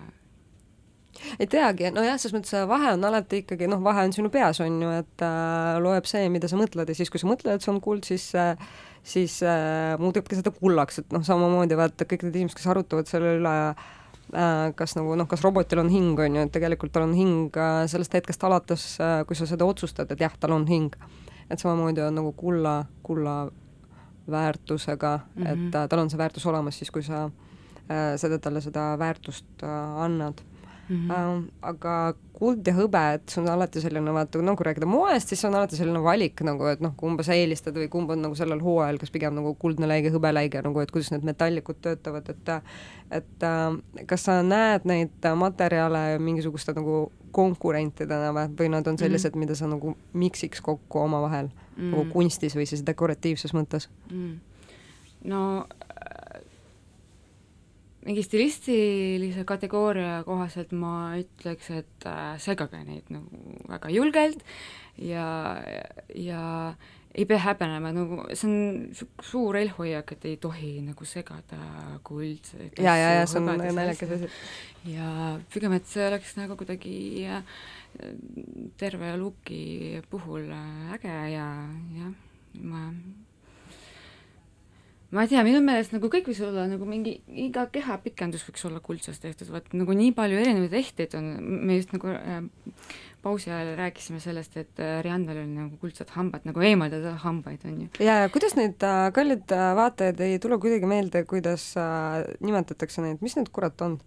[1.38, 4.78] ei teagi, nojah, selles mõttes vahe on alati ikkagi noh, vahe on sinu peas, on
[4.82, 7.72] ju, et äh, loeb see, mida sa mõtled ja siis, kui sa mõtled, et see
[7.74, 8.54] on kuld, siis äh,
[9.02, 13.36] siis äh, muutubki seda kullaks, et noh, samamoodi vaata kõik need inimesed, kes arutavad selle
[13.38, 17.16] üle äh, kas nagu noh, kas robotil on hing, on ju, et tegelikult tal on
[17.16, 20.94] hing äh, sellest hetkest alates äh,, kui sa seda otsustad, et jah, tal on hing.
[21.50, 23.50] et samamoodi on nagu kulla, kulla
[24.30, 25.48] väärtusega mm, -hmm.
[25.48, 29.62] et äh, tal on see väärtus olemas siis, kui sa äh, seda, talle seda väärtust
[29.62, 30.40] äh, annad
[30.90, 31.08] mm.
[31.08, 31.44] -hmm.
[31.62, 35.42] aga kuld ja hõbe, et see on alati selline vaata, no kui rääkida moest, siis
[35.42, 38.34] see on alati selline valik nagu, et noh, kumba sa eelistad või kumb on nagu
[38.34, 42.52] sellel hooajal, kas pigem nagu kuldne läige, hõbeläige nagu, et kuidas need metallikud töötavad, et
[43.10, 49.30] et äh, kas sa näed neid materjale mingisuguste nagu konkurentidena või, või nad on sellised
[49.30, 49.40] mm, -hmm.
[49.46, 51.90] mida sa nagu miksiks kokku omavahel mm -hmm.
[51.90, 54.38] nagu kunstis või siis dekoratiivses mõttes mm?
[55.24, 55.66] no
[58.10, 64.42] mingi stilistilise kategooria kohaselt ma ütleks, et äh, segage neid nagu väga julgelt
[64.98, 65.26] ja,
[66.18, 66.42] ja
[67.14, 71.58] ei pea häbenema, nagu see on suur eelhoiak, et ei tohi nagu segada
[72.06, 74.30] kuldseid ja, ja, ja see on naljakas asi.
[74.90, 75.10] ja
[75.54, 76.98] pigem, et see oleks nagu kuidagi
[77.30, 77.42] äh,
[78.80, 81.48] terve luki puhul äh, äge ja
[81.98, 82.14] jah,
[82.58, 82.88] ma
[85.10, 88.82] ma ei tea, minu meelest nagu kõik võiks olla nagu mingi, iga kehapikendus võiks olla
[88.84, 91.32] kuldsest tehtud, vaat nagu nii palju erinevaid ehteid on,
[91.66, 92.38] me just nagu äh,
[93.24, 97.84] pausi ajal rääkisime sellest, et äh, Riannal oli nagu kuldsed hambad, nagu eemaldada hambaid, on
[97.84, 97.90] ju.
[98.06, 103.02] ja, ja kuidas neid äh, kallid äh, vaatajad ei tule kuidagi meelde, kuidas äh, nimetatakse
[103.04, 103.98] neid, mis need kurat on?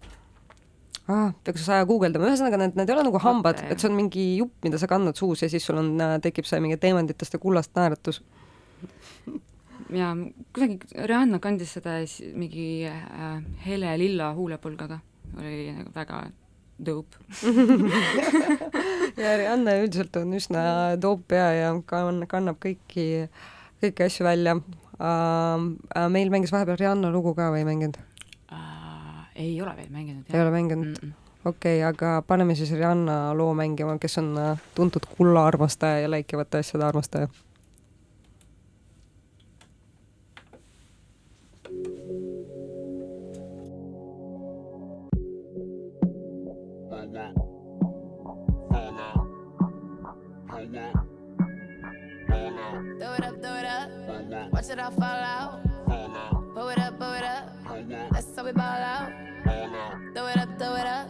[1.04, 4.22] ah, peaks aja guugeldama, ühesõnaga need, need ei ole nagu hambad, et see on mingi
[4.38, 7.42] jupp, mida sa kannad suus ja siis sul on äh,, tekib see mingi teemantitest ja
[7.42, 8.22] kullast naeratus
[9.94, 10.12] ja
[10.54, 11.98] kuidagi Rihanna kandis seda
[12.34, 14.98] mingi äh, hele lilla huulepulgaga,
[15.38, 16.24] oli nagu väga
[16.84, 17.18] dope
[19.22, 20.62] ja Rihanna üldiselt on üsna
[21.00, 23.28] dope pea ja kann-, kannab kõiki,
[23.82, 25.68] kõiki asju välja uh,.
[26.10, 28.00] meil mängis vahepeal Rihanna lugu ka või ei mänginud
[28.50, 29.20] uh,?
[29.34, 30.32] ei ole veel mänginud.
[30.32, 30.96] ei ole mänginud mm?
[31.02, 35.98] -mm okei okay,, aga paneme siis Rihanna loo mängima, kes on äh, tuntud kulla armastaja
[35.98, 37.28] ja läikivate asjade armastaja
[54.52, 55.60] Watch it all fall out.
[56.54, 57.50] Pull it up, pull it up.
[58.12, 59.12] That's how we ball out.
[60.14, 61.08] Throw it up, throw it up.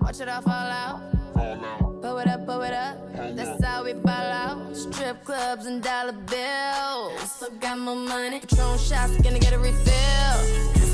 [0.00, 1.00] Watch it all fall out.
[1.34, 2.96] Pull it up, pull it up.
[3.36, 4.74] That's how we ball out.
[4.74, 7.30] Strip clubs and dollar bills.
[7.30, 8.40] Still got more money.
[8.40, 10.38] Patron shots, gonna get a refill.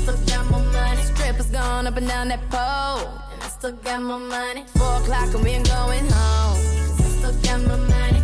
[0.01, 1.01] Still got more money.
[1.03, 3.09] Strippers going up and down that pole.
[3.47, 4.65] Still got more money.
[4.75, 6.57] Four o'clock and we ain't going home.
[6.97, 8.22] Still got more money.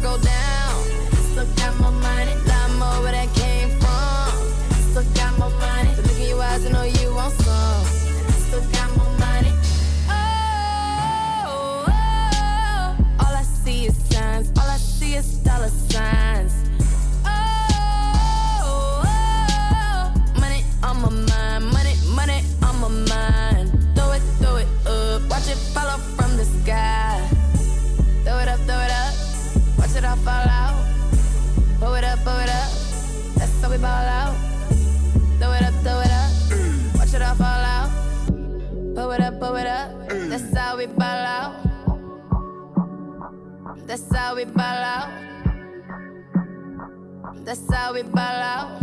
[0.00, 0.84] Go down.
[1.30, 4.32] Still got my money, lot more where that came from.
[4.90, 6.99] Still got my money, so look in your eyes, I know you
[43.90, 45.10] That's how we ball out.
[47.44, 48.80] That's how we ball out.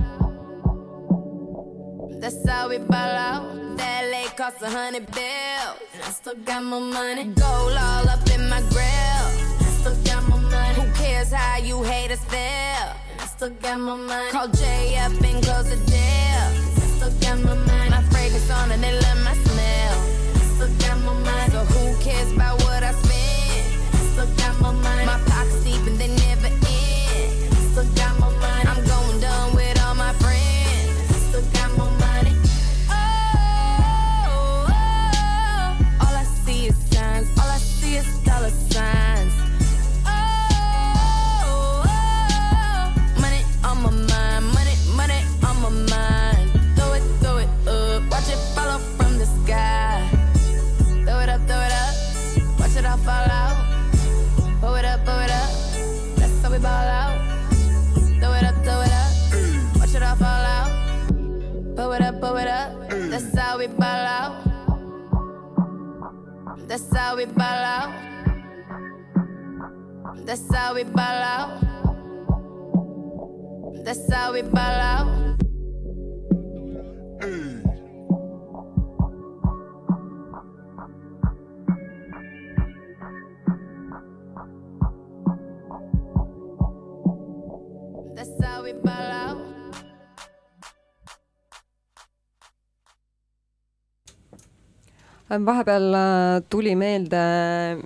[2.19, 3.77] That's how we ball out.
[3.77, 5.79] That LA cost a hundred bills.
[5.93, 7.23] And I still got my money.
[7.23, 10.73] Gold all up in my grill I still got my money.
[10.75, 12.37] Who cares how you haters feel?
[12.37, 14.29] I still got my money.
[14.31, 16.47] Call J up and close the deal.
[16.83, 17.91] I still got my money.
[17.91, 19.95] My fragrance on and they love my smell.
[20.35, 21.51] I still got my money.
[21.53, 23.06] So who cares about what I spend?
[24.59, 25.05] my mind.
[25.05, 26.16] My pockets deep and then
[95.45, 97.21] vahepeal äh, tuli meelde,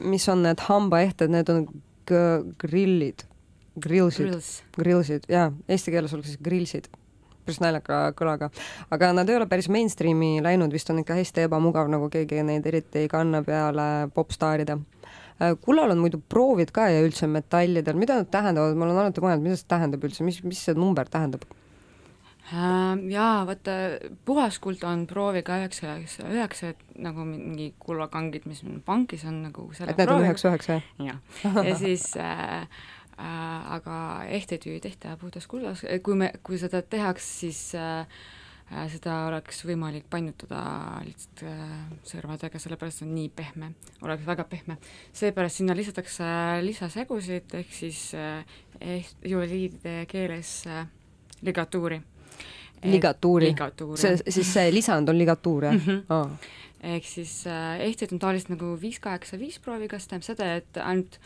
[0.02, 1.68] mis on need hambaehted, need on
[2.62, 3.26] grillid,
[3.80, 4.49] grillsid, Grills.
[4.76, 6.89] grillsid, jaa, eesti keeles oleks siis grillsid,
[7.45, 8.49] päris naljaka kõlaga.
[8.91, 12.68] aga nad ei ole päris mainstream'i läinud, vist on ikka hästi ebamugav, nagu keegi neid
[12.68, 14.78] eriti ei kanna peale popstaaride.
[15.62, 19.47] kullal on muidu proovid ka ja üldse metallidel, mida nad tähendavad, ma olen alati mõelnud,
[19.47, 21.47] mida see tähendab üldse, mis, mis see number tähendab?
[22.50, 23.72] Äh, jaa, vaata
[24.26, 25.94] puhaskuld on prooviga üheksa,
[26.28, 30.80] üheksa, et nagu mingi kullakangid, mis pankis on nagu selle et need on üheksa, üheksa,
[31.06, 31.22] jah?
[31.46, 32.66] jah, ja siis äh,
[33.22, 33.96] äh, aga
[34.28, 38.04] ehtetöö ei tehta puhtas kullas, kui me, kui seda tehaks, siis äh,
[38.74, 40.66] äh, seda oleks võimalik painutada
[41.08, 41.76] lihtsalt äh,
[42.10, 44.82] sõrmedega, sellepärast see on nii pehme, oleks väga pehme.
[45.14, 46.26] seepärast sinna lisatakse
[46.66, 48.42] lisasegusid, ehk siis äh,
[48.82, 50.89] ehk juveliidide keeles äh,
[51.42, 52.02] ligatuuri.
[52.84, 53.54] Ligatuuri,
[53.96, 56.04] see, siis see lisand on ligatuur, jah Mhm.
[56.10, 56.30] Aa.
[56.96, 60.78] ehk siis äh, ehtid on tavaliselt nagu viis kaheksa viis prooviga, see tähendab seda, et
[60.82, 61.20] ainult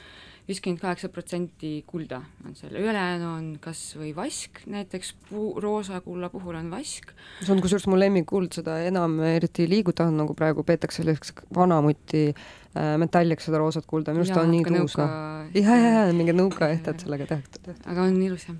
[0.45, 6.29] viiskümmend kaheksa protsenti kulda on seal, ülejäänu on kas või vask, näiteks puu, roosa kulla
[6.29, 7.09] puhul on vask,
[7.41, 12.27] see on kusjuures mu lemmikkuld, seda enam eriti ei liiguta, nagu praegu peetakse selliseks vanamuti
[12.35, 15.17] äh, metalliks seda roosat kulda, minu arust ta on nii tuus, noh.
[15.55, 17.71] ja, ja, ja mingid nõukaehted sellega tehtud.
[17.87, 18.55] aga on ilus jah.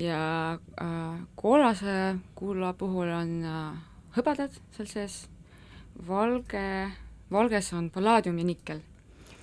[0.00, 3.72] Ja äh, kollase kulla puhul on äh,
[4.16, 5.24] hõbedad seal sees,
[6.08, 6.62] valge,
[7.32, 8.80] valges on pallaadium ja nikkel.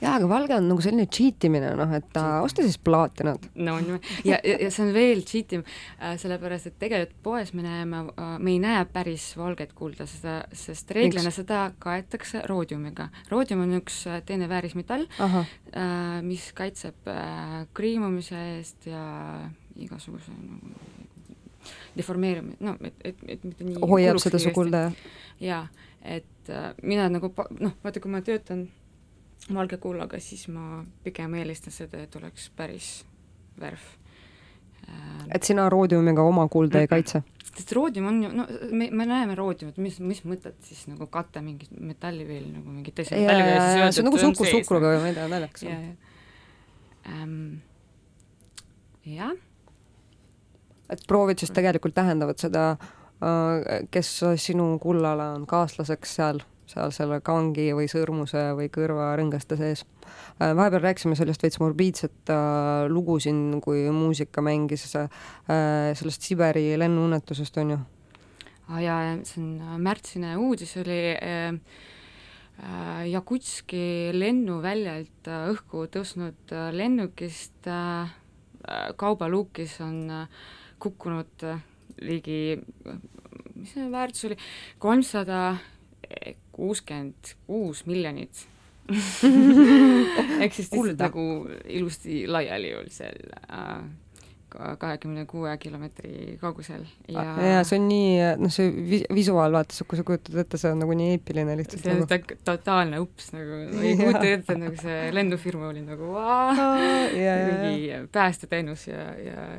[0.02, 3.48] jaa, aga valge on nagu selline cheat imine, noh, et äh, osta siis plaatinat.
[3.56, 7.22] no on ju, ja, ja, ja see on veel cheat im äh,, sellepärast et tegelikult
[7.30, 11.42] poes me näeme äh,, me ei näe päris valget kulda, seda, sest reeglina Miks?
[11.44, 13.12] seda kaetakse roodiumiga.
[13.30, 15.40] roodium on üks äh, teine väärismetall äh,,
[16.26, 19.06] mis kaitseb äh, kriimumise eest ja
[19.86, 20.76] igasuguse nagu
[21.98, 25.14] deformeerumise, no et, et, et mitte nii hoiab seda su kulda, jah?
[25.44, 25.64] jaa,
[26.18, 28.68] et äh, mina nagu noh, vaata kui ma töötan
[29.54, 32.92] valge kullaga, siis ma pigem eelistan seda, et oleks päris
[33.60, 33.88] värv
[34.88, 35.26] äh,.
[35.36, 37.24] et sina roodiumiga oma kulda ei kaitse?
[37.58, 41.42] sest roodium on ju, no me, me näeme roodiumit, mis, mis mõtet siis nagu katta
[41.42, 45.02] mingit metalli veel nagu mingi teise metalliga ja, ja see on nagu suhkur suhkruga või
[45.02, 45.80] ma ei tea, naljakas ja,
[47.18, 47.42] on.
[49.08, 49.36] ja jah,
[50.90, 52.78] et proovid siis tegelikult tähendavad seda,
[53.92, 59.86] kes sinu kullale on kaaslaseks seal, seal selle kangi või sõrmuse või kõrvarõngaste sees.
[60.40, 65.10] vahepeal rääkisime sellest veits morbiidset äh, lugu siin, kui muusika mängis äh,
[65.98, 67.80] sellest Siberi lennuõnnetusest, on ju?
[68.68, 71.50] ah, ja see on äh, märtsine uudis oli äh,
[72.60, 78.14] äh, Jakutski lennuväljalt äh, õhku tõusnud äh, lennukist äh,
[78.68, 80.48] äh, kaubaluukis on äh,
[80.80, 81.62] kukkunud äh,
[82.02, 82.60] ligi,
[83.58, 84.38] mis see väärtus oli,
[84.80, 85.42] kolmsada
[86.56, 88.46] kuuskümmend kuus miljonit.
[90.40, 91.24] Ehk siis lihtsalt nagu
[91.68, 93.18] ilusti laiali oli seal
[93.52, 93.82] äh,
[94.80, 97.26] kahekümne kuue kilomeetri kaugusel ja,
[97.58, 100.80] ja see on nii, noh, see vi- visuaal, vaata, kui sa kujutad ette, see on
[100.86, 102.08] nagu nii eepiline lihtsalt see on nagu.
[102.14, 103.98] ta- totaalne ups nagu, ei Jaa.
[104.06, 109.50] kujuta ette, nagu see lennufirma oli nagu vaa, ja, ja, ja, mingi päästeteenus ja, ja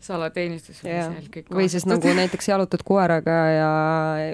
[0.00, 1.08] salateenistus oli Jaa.
[1.10, 3.70] seal kõik või siis nagu näiteks jalutad koeraga ja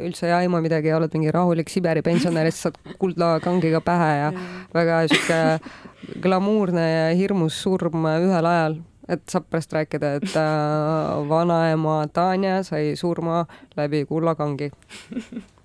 [0.06, 4.12] üldse ei aima midagi ja oled mingi rahulik Siberi pensionär ja siis saad kuldakangiga pähe
[4.20, 4.28] ja
[4.74, 8.78] väga sihuke glamuurne ja hirmus surm ühel ajal,
[9.10, 13.44] et saab pärast rääkida, et äh, vanaema Tanja sai surma
[13.76, 14.70] läbi kullakangi.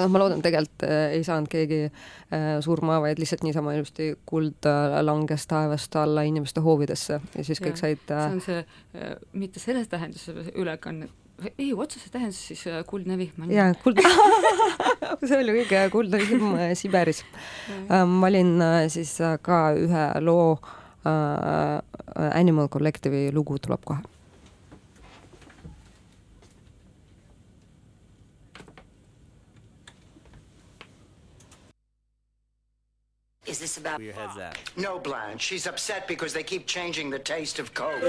[0.00, 4.12] aga noh, ma loodan, tegelikult äh, ei saanud keegi äh, surma, vaid lihtsalt niisama ilusti
[4.28, 7.84] kuld äh, langes taevast alla inimeste hoovidesse ja siis kõik Jaa.
[7.84, 9.08] said see on see
[9.44, 11.10] mitte selles tähenduses ülekanne,
[11.56, 14.00] ei otseses tähenduses siis kuldne vihm on jaa, kuld
[15.28, 17.24] see oli kõige kuldne äh, Siberis.
[17.88, 18.56] ma olin
[18.92, 20.54] siis ka ühe loo
[21.06, 24.02] äh, Animal Collective'i lugu tuleb kohe.
[33.50, 34.56] Is this about your head's at?
[34.76, 35.42] No, Blanche.
[35.42, 38.00] She's upset because they keep changing the taste of Coke.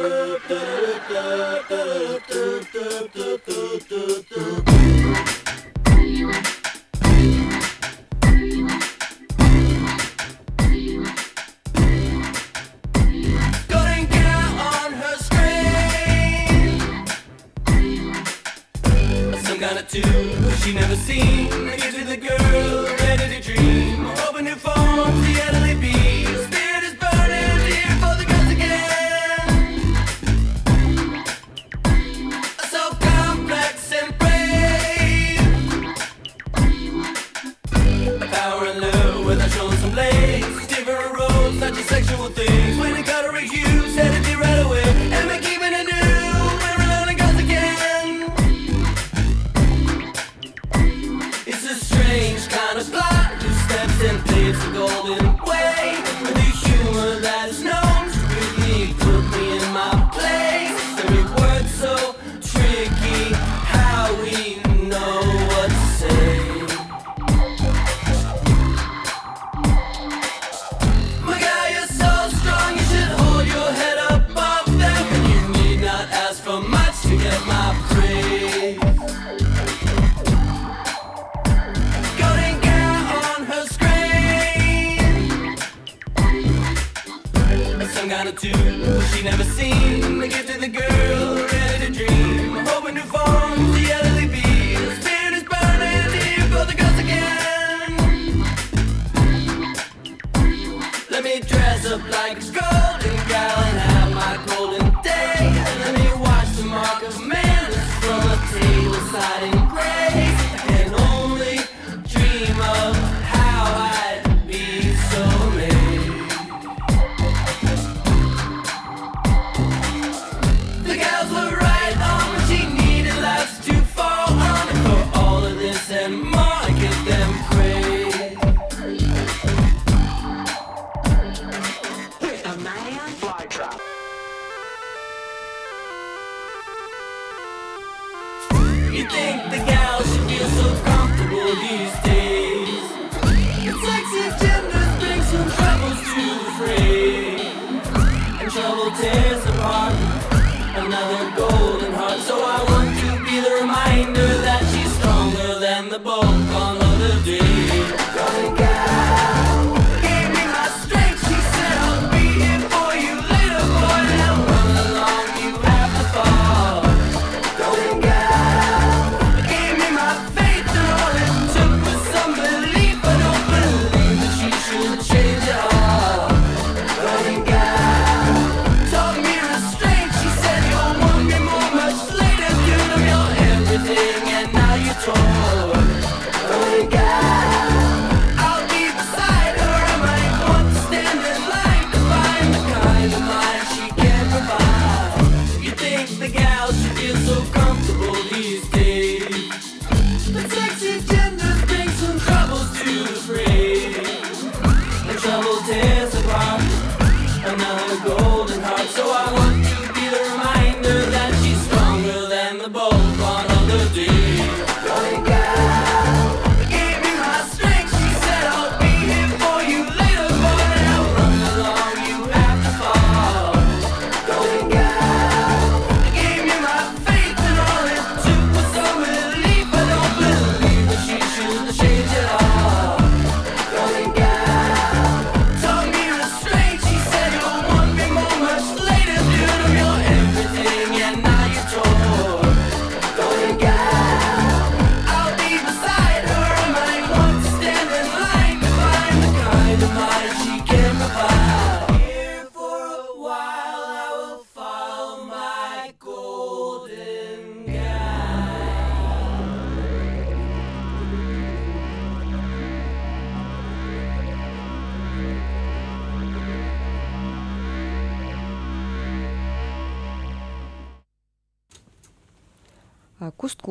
[19.42, 21.48] Some kind of tune she never seen.
[21.68, 22.71] I give to the girl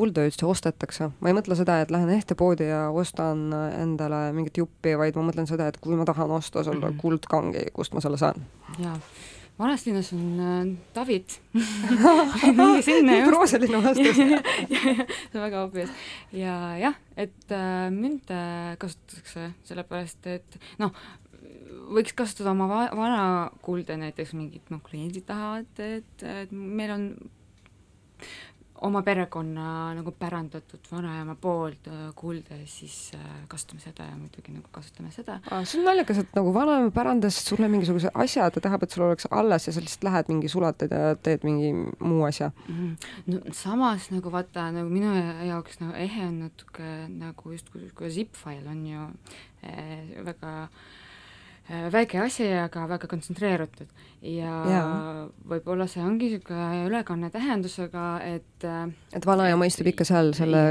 [0.01, 1.11] kuldööst ostetakse.
[1.21, 5.49] ma ei mõtle seda, et lähen ehtepoodi ja ostan endale mingit juppi, vaid ma mõtlen
[5.51, 7.03] seda, et kui ma tahan osta selle mm -hmm.
[7.03, 8.47] kuldkangi, kust ma selle saan.
[8.79, 8.97] jaa
[9.61, 11.29] vanas linnas on äh, David
[12.57, 13.31] minge sinna just.
[13.33, 15.91] rooseline vastus see on väga obvious.
[16.33, 18.41] ja jah, et äh, münte
[18.79, 20.95] kasutatakse sellepärast, et noh,
[21.91, 23.25] võiks kasutada oma va vana
[23.65, 27.07] kulda näiteks mingid, noh, kliendid tahavad, et, et meil on
[28.87, 29.67] oma perekonna
[29.97, 35.39] nagu pärandatud vanaema poolt äh, kuuldes, siis äh, kasutame seda ja muidugi nagu kasutame seda.
[35.65, 39.29] see on naljakas, et nagu vanaema pärandas sulle mingisuguse asja, ta tahab, et sul oleks
[39.31, 42.95] alles ja sa lihtsalt lähed mingi sulatad ja teed mingi muu asja mm.
[43.33, 45.13] no samas nagu vaata, nagu minu
[45.49, 49.11] jaoks nagu ehe on natuke nagu justkui, kui zip-fail on ju
[49.67, 51.00] äh, väga Äh,
[51.93, 53.91] väike asi, aga väga kontsentreeritud
[54.27, 54.81] ja, ja.
[55.49, 60.65] võib-olla see ongi niisugune ülekanne tähendusega, et äh, et vanaema istub ikka seal selle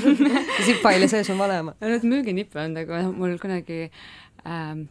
[0.66, 1.76] zip-faili sees on vanaema.
[1.80, 3.86] Need müüginippe on nagu mul kunagi
[4.48, 4.86] ähm,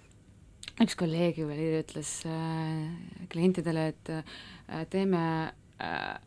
[0.82, 2.90] üks kolleeg ju veel ütles äh,
[3.32, 5.24] klientidele, et äh, teeme
[5.82, 6.18] äh,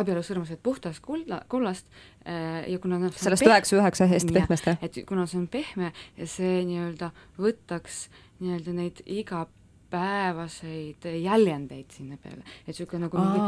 [0.00, 1.86] abielusõrmused puhtast kulla, kullast
[2.24, 4.76] äh, ja kuna noh sellest üheksa üheksa hästi pehmest, jah?
[4.82, 7.08] et kuna see on pehme see nii-öelda
[7.40, 7.94] võtaks
[8.40, 13.46] nii-öelda neid igapäevaseid jäljendeid sinna peale, et niisugune nagu mingi äh,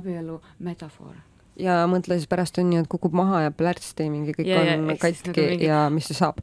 [0.00, 1.16] abielu metafoor.
[1.60, 4.66] Ja mõtle siis pärast on ju, et kukub maha ja plärtsti mingi kõik ja, on
[4.66, 5.66] ja, katki nagu mingi...
[5.70, 6.36] ja mis siis saab?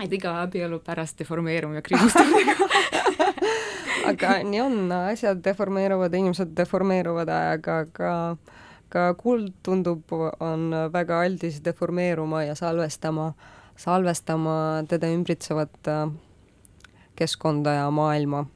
[0.00, 2.26] et iga abielu pärast deformeerub ja kriimustub
[4.06, 8.12] aga nii on, asjad deformeeruvad, inimesed deformeeruvad ajaga, aga
[8.90, 10.02] ka kuld tundub,
[10.42, 13.32] on väga aldis deformeeruma ja salvestama,
[13.78, 14.56] salvestama
[14.90, 16.08] teda ümbritsevat äh,
[17.18, 18.46] keskkonda ja maailma.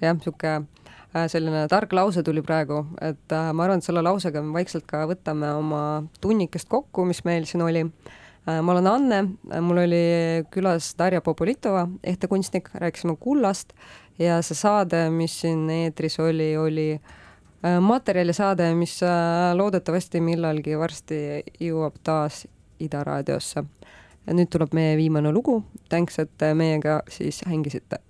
[0.00, 0.66] jah, niisugune
[1.16, 4.88] äh, selline tark lause tuli praegu, et äh, ma arvan, et selle lausega me vaikselt
[4.88, 5.82] ka võtame oma
[6.20, 7.86] tunnikest kokku, mis meil siin oli
[8.46, 9.18] ma olen Anne,
[9.52, 10.04] äh, mul oli
[10.52, 13.72] külas Darja Popolitova, ehtekunstnik, rääkisime kullast
[14.18, 18.98] ja see saade, mis siin eetris oli, oli äh, materjalisaade, mis
[19.54, 21.20] loodetavasti millalgi varsti
[21.60, 22.46] jõuab taas
[22.80, 23.64] Ida raadiosse.
[24.26, 28.00] ja nüüd tuleb meie viimane lugu, tänks, et meiega siis hängisite